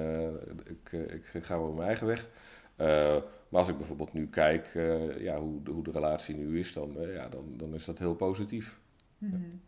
ik, 0.63 0.91
ik 1.33 1.43
ga 1.43 1.59
wel 1.59 1.71
mijn 1.71 1.87
eigen 1.87 2.07
weg. 2.07 2.29
Maar 3.49 3.59
als 3.59 3.69
ik 3.69 3.77
bijvoorbeeld 3.77 4.13
nu 4.13 4.27
kijk 4.27 4.73
uh, 4.73 5.21
ja, 5.21 5.39
hoe, 5.39 5.63
de, 5.63 5.71
hoe 5.71 5.83
de 5.83 5.91
relatie 5.91 6.35
nu 6.35 6.59
is, 6.59 6.73
dan, 6.73 6.95
uh, 6.97 7.15
ja, 7.15 7.29
dan, 7.29 7.43
dan 7.57 7.73
is 7.73 7.85
dat 7.85 7.99
heel 7.99 8.15
positief. 8.15 8.79
Mm 9.17 9.31
-hmm. 9.31 9.61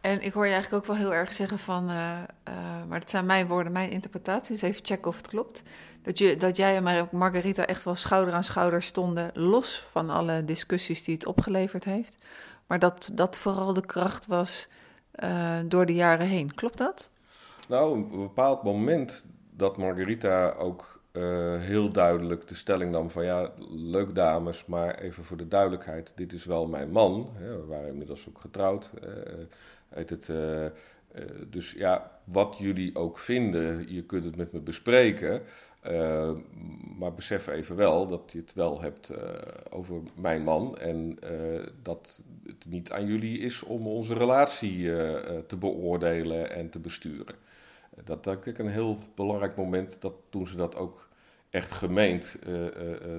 En 0.00 0.22
ik 0.22 0.32
hoor 0.32 0.46
je 0.46 0.52
eigenlijk 0.52 0.82
ook 0.82 0.96
wel 0.96 1.04
heel 1.04 1.14
erg 1.14 1.32
zeggen 1.32 1.58
van... 1.58 1.90
Uh, 1.90 2.18
um, 2.44 2.88
maar 2.88 2.98
het 2.98 3.10
zijn 3.10 3.26
mijn 3.26 3.46
woorden, 3.46 3.72
mijn 3.72 3.90
interpretaties. 3.90 4.62
Even 4.62 4.84
checken 4.84 5.08
of 5.08 5.16
het 5.16 5.28
klopt. 5.28 5.62
Dat, 6.02 6.18
je, 6.18 6.36
dat 6.36 6.56
jij 6.56 6.76
en 6.76 7.08
Margarita 7.12 7.66
echt 7.66 7.84
wel 7.84 7.94
schouder 7.94 8.34
aan 8.34 8.44
schouder 8.44 8.82
stonden, 8.82 9.30
los 9.34 9.86
van 9.90 10.10
alle 10.10 10.44
discussies 10.44 11.04
die 11.04 11.14
het 11.14 11.26
opgeleverd 11.26 11.84
heeft. 11.84 12.24
Maar 12.66 12.78
dat 12.78 13.10
dat 13.12 13.38
vooral 13.38 13.72
de 13.72 13.86
kracht 13.86 14.26
was 14.26 14.68
door 15.64 15.86
de 15.86 15.94
jaren 15.94 16.26
heen. 16.26 16.54
Klopt 16.54 16.78
dat? 16.78 17.10
Nou, 17.68 17.94
een 17.94 18.20
bepaald 18.20 18.62
moment 18.62 19.26
dat 19.50 19.76
Margarita 19.76 20.50
ook 20.50 20.99
uh, 21.12 21.58
heel 21.58 21.90
duidelijk 21.90 22.48
de 22.48 22.54
stelling 22.54 22.90
nam 22.90 23.10
van 23.10 23.24
ja, 23.24 23.52
leuk 23.70 24.14
dames, 24.14 24.66
maar 24.66 24.98
even 24.98 25.24
voor 25.24 25.36
de 25.36 25.48
duidelijkheid, 25.48 26.12
dit 26.14 26.32
is 26.32 26.44
wel 26.44 26.66
mijn 26.66 26.90
man. 26.90 27.30
Hè, 27.34 27.60
we 27.60 27.66
waren 27.66 27.88
inmiddels 27.88 28.28
ook 28.28 28.40
getrouwd. 28.40 28.90
Uh, 29.04 29.10
het, 29.88 30.28
uh, 30.28 30.66
dus 31.48 31.72
ja, 31.72 32.20
wat 32.24 32.56
jullie 32.58 32.96
ook 32.96 33.18
vinden, 33.18 33.94
je 33.94 34.02
kunt 34.02 34.24
het 34.24 34.36
met 34.36 34.52
me 34.52 34.60
bespreken. 34.60 35.42
Maar 36.98 37.14
besef 37.14 37.46
even 37.46 37.76
wel 37.76 38.06
dat 38.06 38.22
je 38.32 38.38
het 38.38 38.54
wel 38.54 38.80
hebt 38.80 39.12
over 39.70 40.00
mijn 40.14 40.42
man. 40.42 40.78
En 40.78 41.18
dat 41.82 42.22
het 42.44 42.66
niet 42.68 42.92
aan 42.92 43.06
jullie 43.06 43.38
is 43.38 43.62
om 43.62 43.86
onze 43.86 44.14
relatie 44.14 44.84
te 45.46 45.56
beoordelen 45.58 46.50
en 46.50 46.70
te 46.70 46.78
besturen. 46.78 47.34
Dat 48.04 48.24
denk 48.24 48.46
ik 48.46 48.58
een 48.58 48.68
heel 48.68 48.98
belangrijk 49.14 49.56
moment 49.56 50.00
dat 50.00 50.14
toen 50.28 50.46
ze 50.46 50.56
dat 50.56 50.76
ook 50.76 51.08
echt 51.50 51.72
gemeend 51.72 52.38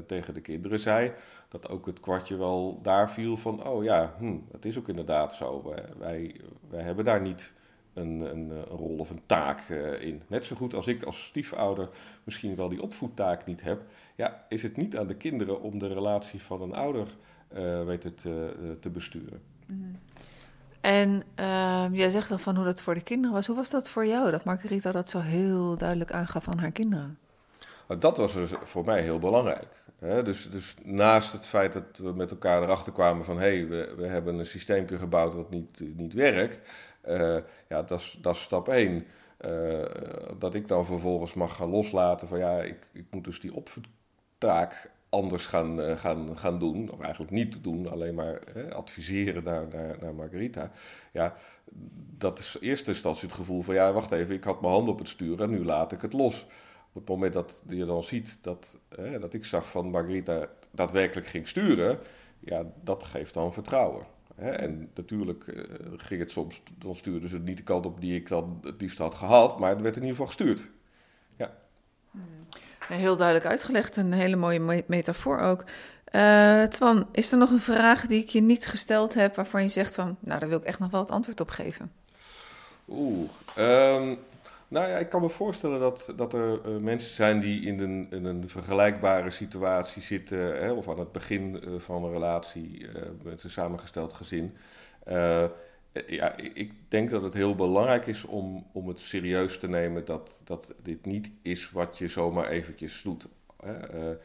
tegen 0.05 0.33
de 0.33 0.41
kinderen 0.41 0.79
zei. 0.79 1.11
Dat 1.49 1.69
ook 1.69 1.85
het 1.85 1.99
kwartje 1.99 2.37
wel 2.37 2.79
daar 2.81 3.11
viel 3.11 3.37
van, 3.37 3.67
oh 3.67 3.83
ja, 3.83 4.15
hm, 4.17 4.37
dat 4.51 4.65
is 4.65 4.77
ook 4.77 4.87
inderdaad 4.87 5.33
zo. 5.33 5.73
Wij, 5.97 6.35
wij, 6.69 6.81
hebben 6.81 7.05
daar 7.05 7.21
niet 7.21 7.53
een, 7.93 8.19
een, 8.19 8.49
een, 8.49 8.63
rol 8.63 8.97
of 8.97 9.09
een 9.09 9.21
taak 9.25 9.69
in. 9.99 10.21
Net 10.27 10.45
zo 10.45 10.55
goed 10.55 10.73
als 10.73 10.87
ik 10.87 11.03
als 11.03 11.25
stiefouder 11.25 11.89
misschien 12.23 12.55
wel 12.55 12.69
die 12.69 12.81
opvoedtaak 12.81 13.45
niet 13.45 13.61
heb, 13.61 13.81
ja, 14.15 14.45
is 14.49 14.63
het 14.63 14.77
niet 14.77 14.97
aan 14.97 15.07
de 15.07 15.15
kinderen 15.15 15.61
om 15.61 15.79
de 15.79 15.93
relatie 15.93 16.41
van 16.41 16.61
een 16.61 16.73
ouder 16.73 17.07
weet 17.85 18.03
het, 18.03 18.21
te 18.79 18.89
besturen. 18.91 19.41
Mm. 19.65 19.99
En 20.81 21.23
ehm, 21.35 21.93
jij 21.93 22.09
zegt 22.09 22.29
dan 22.29 22.39
van 22.39 22.55
hoe 22.55 22.65
dat 22.65 22.81
voor 22.81 22.93
de 22.93 23.01
kinderen 23.01 23.35
was. 23.35 23.47
Hoe 23.47 23.55
was 23.55 23.69
dat 23.69 23.89
voor 23.89 24.05
jou, 24.05 24.31
dat 24.31 24.43
Margarita 24.43 24.91
dat 24.91 25.09
zo 25.09 25.19
heel 25.19 25.77
duidelijk 25.77 26.11
aangaf 26.11 26.47
aan 26.47 26.59
haar 26.59 26.71
kinderen? 26.71 27.17
Nou, 27.87 27.99
dat 27.99 28.17
was 28.17 28.33
dus 28.33 28.51
voor 28.63 28.85
mij 28.85 29.01
heel 29.01 29.19
belangrijk. 29.19 29.67
Dus, 29.99 30.49
dus 30.51 30.75
naast 30.83 31.31
het 31.31 31.45
feit 31.45 31.73
dat 31.73 31.97
we 31.97 32.13
met 32.13 32.31
elkaar 32.31 32.63
erachter 32.63 32.93
kwamen 32.93 33.25
van... 33.25 33.37
hé, 33.37 33.57
hey, 33.57 33.67
we, 33.67 33.93
we 33.97 34.07
hebben 34.07 34.39
een 34.39 34.45
systeempje 34.45 34.97
gebouwd 34.97 35.33
dat 35.33 35.49
niet, 35.49 35.83
niet 35.95 36.13
werkt... 36.13 36.61
Uh, 37.07 37.37
ja, 37.67 37.81
dat 37.83 37.99
is, 37.99 38.17
dat 38.21 38.35
stap 38.35 38.67
één. 38.67 39.05
Uh, 39.45 39.85
dat 40.39 40.53
ik 40.53 40.67
dan 40.67 40.85
vervolgens 40.85 41.33
mag 41.33 41.55
gaan 41.55 41.69
loslaten 41.69 42.27
van 42.27 42.37
ja, 42.37 42.61
ik, 42.61 42.89
ik 42.93 43.05
moet 43.09 43.23
dus 43.23 43.39
die 43.39 43.53
optaak 43.53 44.91
anders 45.11 45.45
gaan, 45.45 45.79
uh, 45.79 45.97
gaan, 45.97 46.37
gaan 46.37 46.59
doen. 46.59 46.91
Of 46.91 46.99
eigenlijk 46.99 47.31
niet 47.31 47.63
doen, 47.63 47.89
alleen 47.89 48.15
maar 48.15 48.39
adviseren 48.73 49.43
naar, 49.43 49.67
naar, 49.71 49.97
naar 50.01 50.15
Margarita. 50.15 50.71
Ja, 51.13 51.35
dat 52.17 52.39
is 52.39 52.57
eerste 52.59 52.91
instantie 52.91 53.27
het 53.27 53.37
gevoel 53.37 53.61
van 53.61 53.75
ja, 53.75 53.93
wacht 53.93 54.11
even, 54.11 54.35
ik 54.35 54.43
had 54.43 54.61
mijn 54.61 54.73
hand 54.73 54.87
op 54.87 54.99
het 54.99 55.07
stuur 55.07 55.41
en 55.41 55.49
nu 55.49 55.65
laat 55.65 55.91
ik 55.91 56.01
het 56.01 56.13
los. 56.13 56.45
Op 56.93 57.01
het 57.01 57.09
moment 57.09 57.33
dat 57.33 57.61
je 57.67 57.85
dan 57.85 58.03
ziet 58.03 58.37
dat, 58.41 58.77
dat 59.19 59.33
ik 59.33 59.45
zag 59.45 59.69
van 59.69 59.89
Margarita 59.89 60.47
daadwerkelijk 60.71 61.27
ging 61.27 61.47
sturen, 61.47 61.99
ja, 62.39 62.65
dat 62.83 63.03
geeft 63.03 63.33
dan 63.33 63.53
vertrouwen. 63.53 64.05
En 64.35 64.89
natuurlijk 64.95 65.47
uh, 65.47 65.63
ging 65.95 66.19
het 66.19 66.31
soms, 66.31 66.63
dan 66.77 66.95
stuurden 66.95 67.29
ze 67.29 67.39
niet 67.39 67.57
de 67.57 67.63
kant 67.63 67.85
op 67.85 68.01
die 68.01 68.15
ik 68.15 68.27
dan 68.27 68.59
het 68.63 68.81
liefst 68.81 68.97
had 68.97 69.13
gehad, 69.13 69.59
maar 69.59 69.75
er 69.75 69.81
werd 69.81 69.95
in 69.95 70.01
ieder 70.01 70.15
geval 70.15 70.27
gestuurd. 70.35 70.69
Heel 72.87 73.15
duidelijk 73.15 73.47
uitgelegd, 73.47 73.95
een 73.95 74.13
hele 74.13 74.35
mooie 74.35 74.83
metafoor 74.87 75.39
ook. 75.39 75.63
Uh, 76.15 76.63
Twan, 76.63 77.07
is 77.11 77.31
er 77.31 77.37
nog 77.37 77.49
een 77.49 77.59
vraag 77.59 78.05
die 78.05 78.21
ik 78.21 78.29
je 78.29 78.41
niet 78.41 78.67
gesteld 78.67 79.13
heb 79.13 79.35
waarvan 79.35 79.63
je 79.63 79.69
zegt 79.69 79.95
van, 79.95 80.17
nou 80.19 80.39
daar 80.39 80.49
wil 80.49 80.57
ik 80.57 80.63
echt 80.63 80.79
nog 80.79 80.91
wel 80.91 81.01
het 81.01 81.11
antwoord 81.11 81.39
op 81.39 81.49
geven? 81.49 81.91
Oeh, 82.89 83.29
um, 83.57 84.17
nou 84.67 84.89
ja, 84.89 84.97
ik 84.97 85.09
kan 85.09 85.21
me 85.21 85.29
voorstellen 85.29 85.79
dat, 85.79 86.13
dat 86.15 86.33
er 86.33 86.59
uh, 86.67 86.77
mensen 86.77 87.15
zijn 87.15 87.39
die 87.39 87.65
in 87.65 87.79
een, 87.79 88.07
in 88.11 88.25
een 88.25 88.49
vergelijkbare 88.49 89.29
situatie 89.29 90.01
zitten, 90.01 90.37
hè, 90.37 90.71
of 90.71 90.89
aan 90.89 90.99
het 90.99 91.11
begin 91.11 91.63
uh, 91.63 91.79
van 91.79 92.03
een 92.03 92.11
relatie 92.11 92.87
met 93.23 93.43
een 93.43 93.49
samengesteld 93.49 94.13
gezin. 94.13 94.57
Ja, 96.05 96.35
ik 96.37 96.73
denk 96.87 97.09
dat 97.09 97.21
het 97.21 97.33
heel 97.33 97.55
belangrijk 97.55 98.07
is 98.07 98.25
om, 98.25 98.67
om 98.71 98.87
het 98.87 98.99
serieus 98.99 99.59
te 99.59 99.67
nemen 99.67 100.05
dat, 100.05 100.41
dat 100.43 100.73
dit 100.83 101.05
niet 101.05 101.31
is 101.41 101.71
wat 101.71 101.97
je 101.97 102.07
zomaar 102.07 102.47
eventjes 102.47 103.01
doet. 103.01 103.27
Hè 103.57 104.15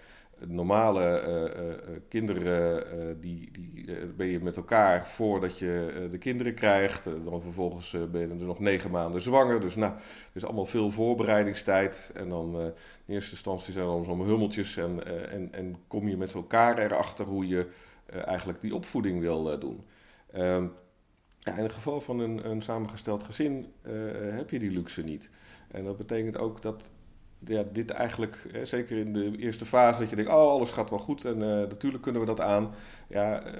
normale 0.44 1.22
uh, 1.56 1.96
kinderen, 2.08 3.20
die, 3.20 3.50
die 3.52 4.06
ben 4.16 4.26
je 4.26 4.40
met 4.40 4.56
elkaar 4.56 5.08
voordat 5.08 5.58
je 5.58 6.06
de 6.10 6.18
kinderen 6.18 6.54
krijgt. 6.54 7.04
dan 7.04 7.42
vervolgens 7.42 7.96
ben 8.10 8.20
je 8.20 8.28
er 8.28 8.34
nog 8.36 8.58
negen 8.58 8.90
maanden 8.90 9.20
zwanger. 9.20 9.60
Dus 9.60 9.74
nou, 9.74 9.92
er 9.92 10.00
is 10.32 10.44
allemaal 10.44 10.66
veel 10.66 10.90
voorbereidingstijd. 10.90 12.10
En 12.14 12.28
dan 12.28 12.60
in 13.06 13.14
eerste 13.14 13.30
instantie 13.30 13.72
zijn 13.72 13.84
er 13.84 13.90
dan 13.90 14.04
zo'n 14.04 14.24
hummeltjes. 14.24 14.76
En, 14.76 15.06
en, 15.30 15.52
en 15.52 15.76
kom 15.86 16.08
je 16.08 16.16
met 16.16 16.34
elkaar 16.34 16.78
erachter 16.78 17.24
hoe 17.24 17.46
je 17.46 17.66
eigenlijk 18.24 18.60
die 18.60 18.74
opvoeding 18.74 19.20
wil 19.20 19.58
doen. 19.58 19.84
Ehm, 20.32 20.66
in 21.56 21.62
het 21.62 21.72
geval 21.72 22.00
van 22.00 22.18
een, 22.18 22.50
een 22.50 22.62
samengesteld 22.62 23.22
gezin 23.22 23.72
heb 24.30 24.50
je 24.50 24.58
die 24.58 24.70
luxe 24.70 25.02
niet. 25.02 25.30
En 25.70 25.84
dat 25.84 25.96
betekent 25.96 26.38
ook 26.38 26.62
dat 26.62 26.90
ja, 27.38 27.64
dit 27.72 27.90
eigenlijk, 27.90 28.46
hè, 28.52 28.64
zeker 28.64 28.98
in 28.98 29.12
de 29.12 29.36
eerste 29.38 29.66
fase, 29.66 30.00
dat 30.00 30.10
je 30.10 30.16
denkt, 30.16 30.30
oh, 30.30 30.50
alles 30.50 30.70
gaat 30.70 30.90
wel 30.90 30.98
goed 30.98 31.24
en 31.24 31.36
uh, 31.36 31.46
natuurlijk 31.46 32.02
kunnen 32.02 32.20
we 32.20 32.26
dat 32.26 32.40
aan. 32.40 32.70
Ja, 33.08 33.46
uh, 33.46 33.52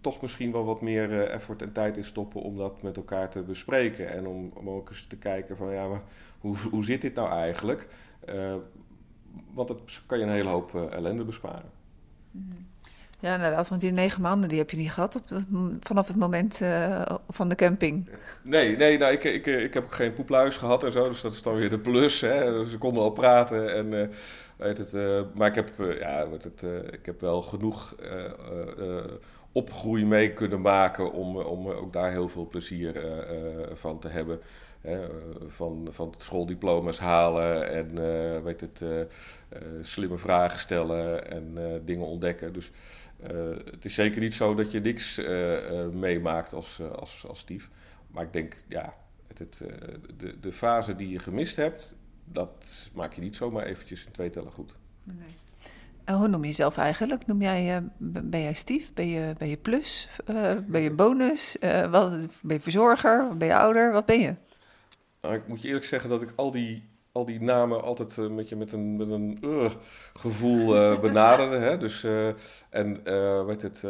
toch 0.00 0.22
misschien 0.22 0.52
wel 0.52 0.64
wat 0.64 0.80
meer 0.80 1.22
effort 1.22 1.62
en 1.62 1.72
tijd 1.72 1.96
in 1.96 2.04
stoppen 2.04 2.42
om 2.42 2.56
dat 2.56 2.82
met 2.82 2.96
elkaar 2.96 3.30
te 3.30 3.42
bespreken. 3.42 4.08
En 4.08 4.26
om, 4.26 4.50
om 4.54 4.70
ook 4.70 4.88
eens 4.88 5.06
te 5.06 5.16
kijken 5.16 5.56
van, 5.56 5.72
ja, 5.72 5.88
maar 5.88 6.02
hoe, 6.38 6.56
hoe 6.70 6.84
zit 6.84 7.00
dit 7.00 7.14
nou 7.14 7.30
eigenlijk? 7.30 7.88
want 9.54 9.68
dat 9.68 10.02
kan 10.06 10.18
je 10.18 10.24
een 10.24 10.30
hele 10.30 10.48
hoop 10.48 10.74
ellende 10.74 11.24
besparen. 11.24 11.70
Mm. 12.30 12.66
Ja, 13.20 13.34
inderdaad, 13.34 13.68
want 13.68 13.80
die 13.80 13.92
negen 13.92 14.22
maanden 14.22 14.48
die 14.48 14.58
heb 14.58 14.70
je 14.70 14.76
niet 14.76 14.92
gehad 14.92 15.16
op, 15.16 15.22
vanaf 15.80 16.06
het 16.06 16.16
moment 16.16 16.60
uh, 16.62 17.02
van 17.28 17.48
de 17.48 17.54
camping. 17.54 18.08
Nee, 18.42 18.76
nee 18.76 18.98
nou, 18.98 19.12
ik, 19.12 19.24
ik, 19.24 19.46
ik 19.46 19.74
heb 19.74 19.84
ook 19.84 19.94
geen 19.94 20.12
poepluis 20.12 20.56
gehad 20.56 20.84
en 20.84 20.92
zo, 20.92 21.08
dus 21.08 21.20
dat 21.20 21.32
is 21.32 21.42
dan 21.42 21.54
weer 21.54 21.70
de 21.70 21.78
plus. 21.78 22.20
Hè. 22.20 22.66
Ze 22.66 22.78
konden 22.78 23.02
al 23.02 23.10
praten 23.10 23.74
en 23.74 23.92
uh, 23.92 24.08
weet 24.56 24.78
het, 24.78 24.94
uh, 24.94 25.20
maar 25.34 25.48
ik 25.48 25.54
heb, 25.54 25.68
ja, 26.00 26.28
weet 26.28 26.44
het, 26.44 26.62
ik 26.90 27.06
heb 27.06 27.20
wel 27.20 27.42
genoeg 27.42 27.94
opgroei 29.52 30.06
mee 30.06 30.32
kunnen 30.32 30.60
maken 30.60 31.12
om, 31.12 31.36
om 31.36 31.70
ook 31.70 31.92
daar 31.92 32.10
heel 32.10 32.28
veel 32.28 32.46
plezier 32.46 33.00
van 33.74 33.98
te 33.98 34.08
hebben. 34.08 34.40
Hè, 34.88 35.06
van, 35.46 35.88
van 35.90 36.14
schooldiploma's 36.16 36.98
halen 36.98 37.70
en 37.70 37.94
weet 38.44 38.60
het, 38.60 38.82
slimme 39.82 40.18
vragen 40.18 40.58
stellen 40.58 41.30
en 41.30 41.56
dingen 41.84 42.06
ontdekken. 42.06 42.52
Dus 42.52 42.70
het 43.70 43.84
is 43.84 43.94
zeker 43.94 44.20
niet 44.20 44.34
zo 44.34 44.54
dat 44.54 44.70
je 44.70 44.80
niks 44.80 45.20
meemaakt 45.92 46.52
als, 46.52 46.80
als, 46.96 47.24
als 47.28 47.38
stief. 47.38 47.70
Maar 48.10 48.24
ik 48.24 48.32
denk, 48.32 48.56
ja, 48.68 48.94
het, 49.26 49.38
het, 49.38 49.62
de, 50.16 50.40
de 50.40 50.52
fase 50.52 50.96
die 50.96 51.10
je 51.10 51.18
gemist 51.18 51.56
hebt, 51.56 51.94
dat 52.24 52.90
maak 52.92 53.12
je 53.12 53.20
niet 53.20 53.36
zomaar 53.36 53.64
eventjes 53.64 54.06
in 54.06 54.12
twee 54.12 54.30
tellen 54.30 54.52
goed. 54.52 54.74
Nee. 55.04 55.36
En 56.04 56.14
hoe 56.14 56.28
noem 56.28 56.40
je 56.40 56.46
jezelf 56.46 56.76
eigenlijk? 56.76 57.26
Noem 57.26 57.42
jij, 57.42 57.82
ben 57.98 58.40
jij 58.40 58.52
stief? 58.52 58.94
Ben 58.94 59.08
je, 59.08 59.34
ben 59.38 59.48
je 59.48 59.56
plus? 59.56 60.08
ben 60.66 60.80
je 60.80 60.90
bonus? 60.90 61.56
wat, 61.90 62.10
ben 62.42 62.56
je 62.56 62.60
verzorger? 62.60 63.36
Ben 63.36 63.48
je 63.48 63.56
ouder? 63.56 63.92
Wat 63.92 64.06
ben 64.06 64.20
je? 64.20 64.34
Nou, 65.28 65.40
ik 65.40 65.48
moet 65.48 65.62
je 65.62 65.68
eerlijk 65.68 65.86
zeggen 65.86 66.10
dat 66.10 66.22
ik 66.22 66.32
al 66.36 66.50
die 66.50 66.82
al 67.12 67.24
die 67.24 67.40
namen 67.40 67.82
altijd 67.82 68.16
uh, 68.16 68.28
met, 68.28 68.48
je, 68.48 68.56
met 68.56 68.72
een, 68.72 68.96
met 68.96 69.10
een 69.10 69.38
uh, 69.40 69.70
gevoel 70.14 70.76
uh, 70.76 71.00
benaderde. 71.06 71.56
Hè? 71.56 71.78
Dus, 71.78 72.06
en 72.70 73.02
weet 73.46 73.62
het, 73.62 73.84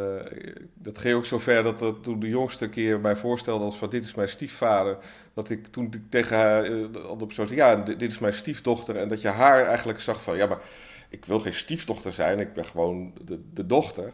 dat 0.75 0.99
ging 0.99 1.17
ook 1.17 1.25
zover 1.25 1.63
dat 1.63 1.81
er, 1.81 2.01
toen 2.01 2.21
de 2.21 2.29
jongste 2.29 2.69
keer 2.69 3.01
mij 3.01 3.17
voorstelde 3.17 3.65
als 3.65 3.77
van 3.77 3.91
dit 3.91 4.05
is 4.05 4.15
mijn 4.15 4.29
stiefvader. 4.29 4.99
Dat 5.35 5.51
ik 5.51 5.67
toen 5.67 5.85
ik 5.85 6.01
tegen 6.11 6.37
haar 6.37 6.71
op 7.09 7.33
zo 7.33 7.45
zei, 7.45 7.59
ja 7.59 7.77
dit, 7.77 8.03
is 8.03 8.19
mijn 8.19 8.33
stiefdochter. 8.33 8.97
En 8.97 9.09
dat 9.09 9.21
je 9.21 9.29
haar 9.29 9.65
eigenlijk 9.65 10.01
zag 10.01 10.23
van 10.23 10.37
ja 10.37 10.47
maar 10.47 10.61
ik 11.09 11.25
wil 11.25 11.41
geen 11.41 11.55
stiefdochter 11.55 12.13
zijn, 12.13 12.39
ik 12.39 12.53
ben 12.53 12.65
gewoon 12.65 13.13
de, 13.25 13.41
de 13.53 13.67
dochter. 13.67 14.13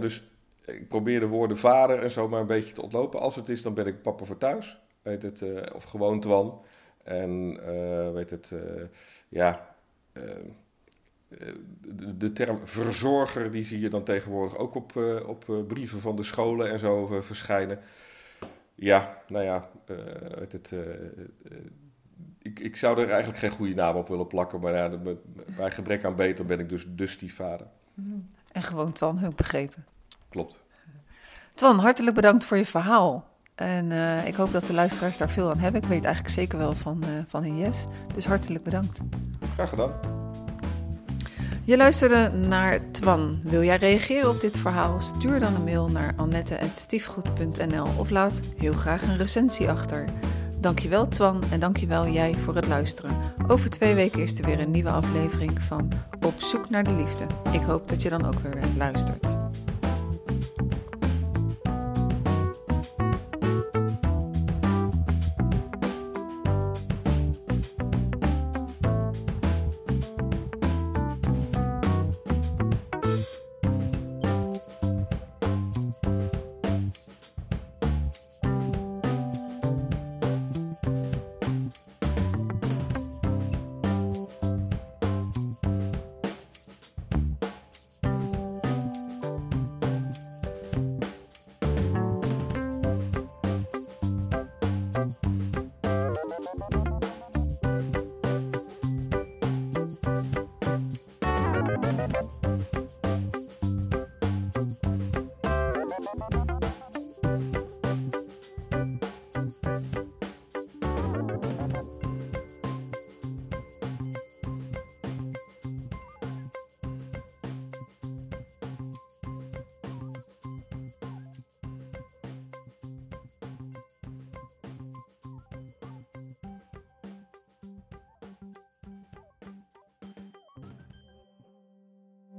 dus 0.00 0.22
ik 0.64 0.88
probeer 0.88 1.20
de 1.20 1.26
woorden 1.26 1.58
vader 1.58 1.98
en 1.98 2.10
zo 2.10 2.28
maar 2.28 2.40
een 2.40 2.46
beetje 2.46 2.72
te 2.72 2.82
ontlopen. 2.82 3.20
Als 3.20 3.36
het 3.36 3.48
is, 3.48 3.62
dan 3.62 3.74
ben 3.74 3.86
ik 3.86 4.02
papa 4.02 4.24
voor 4.24 4.38
thuis. 4.38 4.78
Weet 5.02 5.22
het, 5.22 5.44
of 5.74 5.84
gewoon 5.84 6.20
Twan. 6.20 6.64
En 7.04 7.58
uh, 7.68 8.12
weet 8.12 8.30
het, 8.30 8.50
uh, 8.54 8.60
ja, 9.28 9.74
de, 11.78 12.16
de, 12.16 12.32
term 12.32 12.66
verzorger, 12.66 13.50
die 13.50 13.64
zie 13.64 13.80
je 13.80 13.90
dan 13.90 14.04
tegenwoordig 14.04 14.56
ook 14.56 14.74
op, 14.74 14.96
op 15.26 15.64
brieven 15.68 16.00
van 16.00 16.16
de 16.16 16.22
scholen 16.22 16.70
en 16.70 16.78
zo 16.78 17.06
verschijnen. 17.20 17.78
Ja, 18.74 19.22
nou 19.28 19.44
ja, 19.44 19.70
uh, 19.86 19.96
het, 20.48 20.74
ik, 22.42 22.58
ik 22.58 22.76
zou 22.76 23.00
er 23.00 23.08
eigenlijk 23.10 23.38
geen 23.38 23.50
goede 23.50 23.74
naam 23.74 23.96
op 23.96 24.08
willen 24.08 24.26
plakken. 24.26 24.60
Maar 24.60 24.74
ja, 24.74 24.90
bij 25.56 25.70
gebrek 25.70 26.04
aan 26.04 26.16
beter 26.16 26.44
ben 26.44 26.58
ik 26.58 26.68
dus 26.68 26.86
de 26.88 27.06
stiefvader. 27.06 27.66
En 28.52 28.62
gewoon 28.62 28.92
Twan, 28.92 29.18
heb 29.18 29.30
ik 29.30 29.36
begrepen. 29.36 29.84
Klopt. 30.28 30.62
Twan, 31.54 31.78
hartelijk 31.78 32.14
bedankt 32.16 32.44
voor 32.44 32.56
je 32.56 32.66
verhaal. 32.66 33.29
En 33.60 33.90
uh, 33.90 34.26
ik 34.26 34.34
hoop 34.34 34.52
dat 34.52 34.66
de 34.66 34.72
luisteraars 34.72 35.16
daar 35.16 35.30
veel 35.30 35.50
aan 35.50 35.58
hebben. 35.58 35.82
Ik 35.82 35.88
weet 35.88 36.04
eigenlijk 36.04 36.34
zeker 36.34 36.58
wel 36.58 36.74
van, 36.74 37.02
uh, 37.02 37.08
van 37.26 37.44
een 37.44 37.58
yes. 37.58 37.86
Dus 38.14 38.26
hartelijk 38.26 38.64
bedankt. 38.64 39.00
Graag 39.54 39.68
gedaan. 39.68 39.92
Je 41.64 41.76
luisterde 41.76 42.30
naar 42.30 42.90
Twan. 42.90 43.40
Wil 43.42 43.62
jij 43.62 43.76
reageren 43.76 44.30
op 44.30 44.40
dit 44.40 44.58
verhaal? 44.58 45.00
Stuur 45.00 45.40
dan 45.40 45.54
een 45.54 45.64
mail 45.64 45.88
naar 45.88 46.12
annette.stiefgoed.nl 46.16 47.86
of 47.98 48.10
laat 48.10 48.40
heel 48.56 48.72
graag 48.72 49.02
een 49.02 49.16
recensie 49.16 49.70
achter. 49.70 50.04
Dankjewel 50.60 51.08
Twan 51.08 51.42
en 51.50 51.60
dankjewel 51.60 52.08
jij 52.08 52.34
voor 52.34 52.54
het 52.54 52.66
luisteren. 52.66 53.16
Over 53.48 53.70
twee 53.70 53.94
weken 53.94 54.22
is 54.22 54.38
er 54.38 54.44
weer 54.44 54.60
een 54.60 54.70
nieuwe 54.70 54.90
aflevering 54.90 55.62
van 55.62 55.92
Op 56.26 56.40
zoek 56.40 56.70
naar 56.70 56.84
de 56.84 56.92
liefde. 56.92 57.26
Ik 57.52 57.62
hoop 57.62 57.88
dat 57.88 58.02
je 58.02 58.08
dan 58.10 58.26
ook 58.26 58.38
weer 58.38 58.58
luistert. 58.76 59.49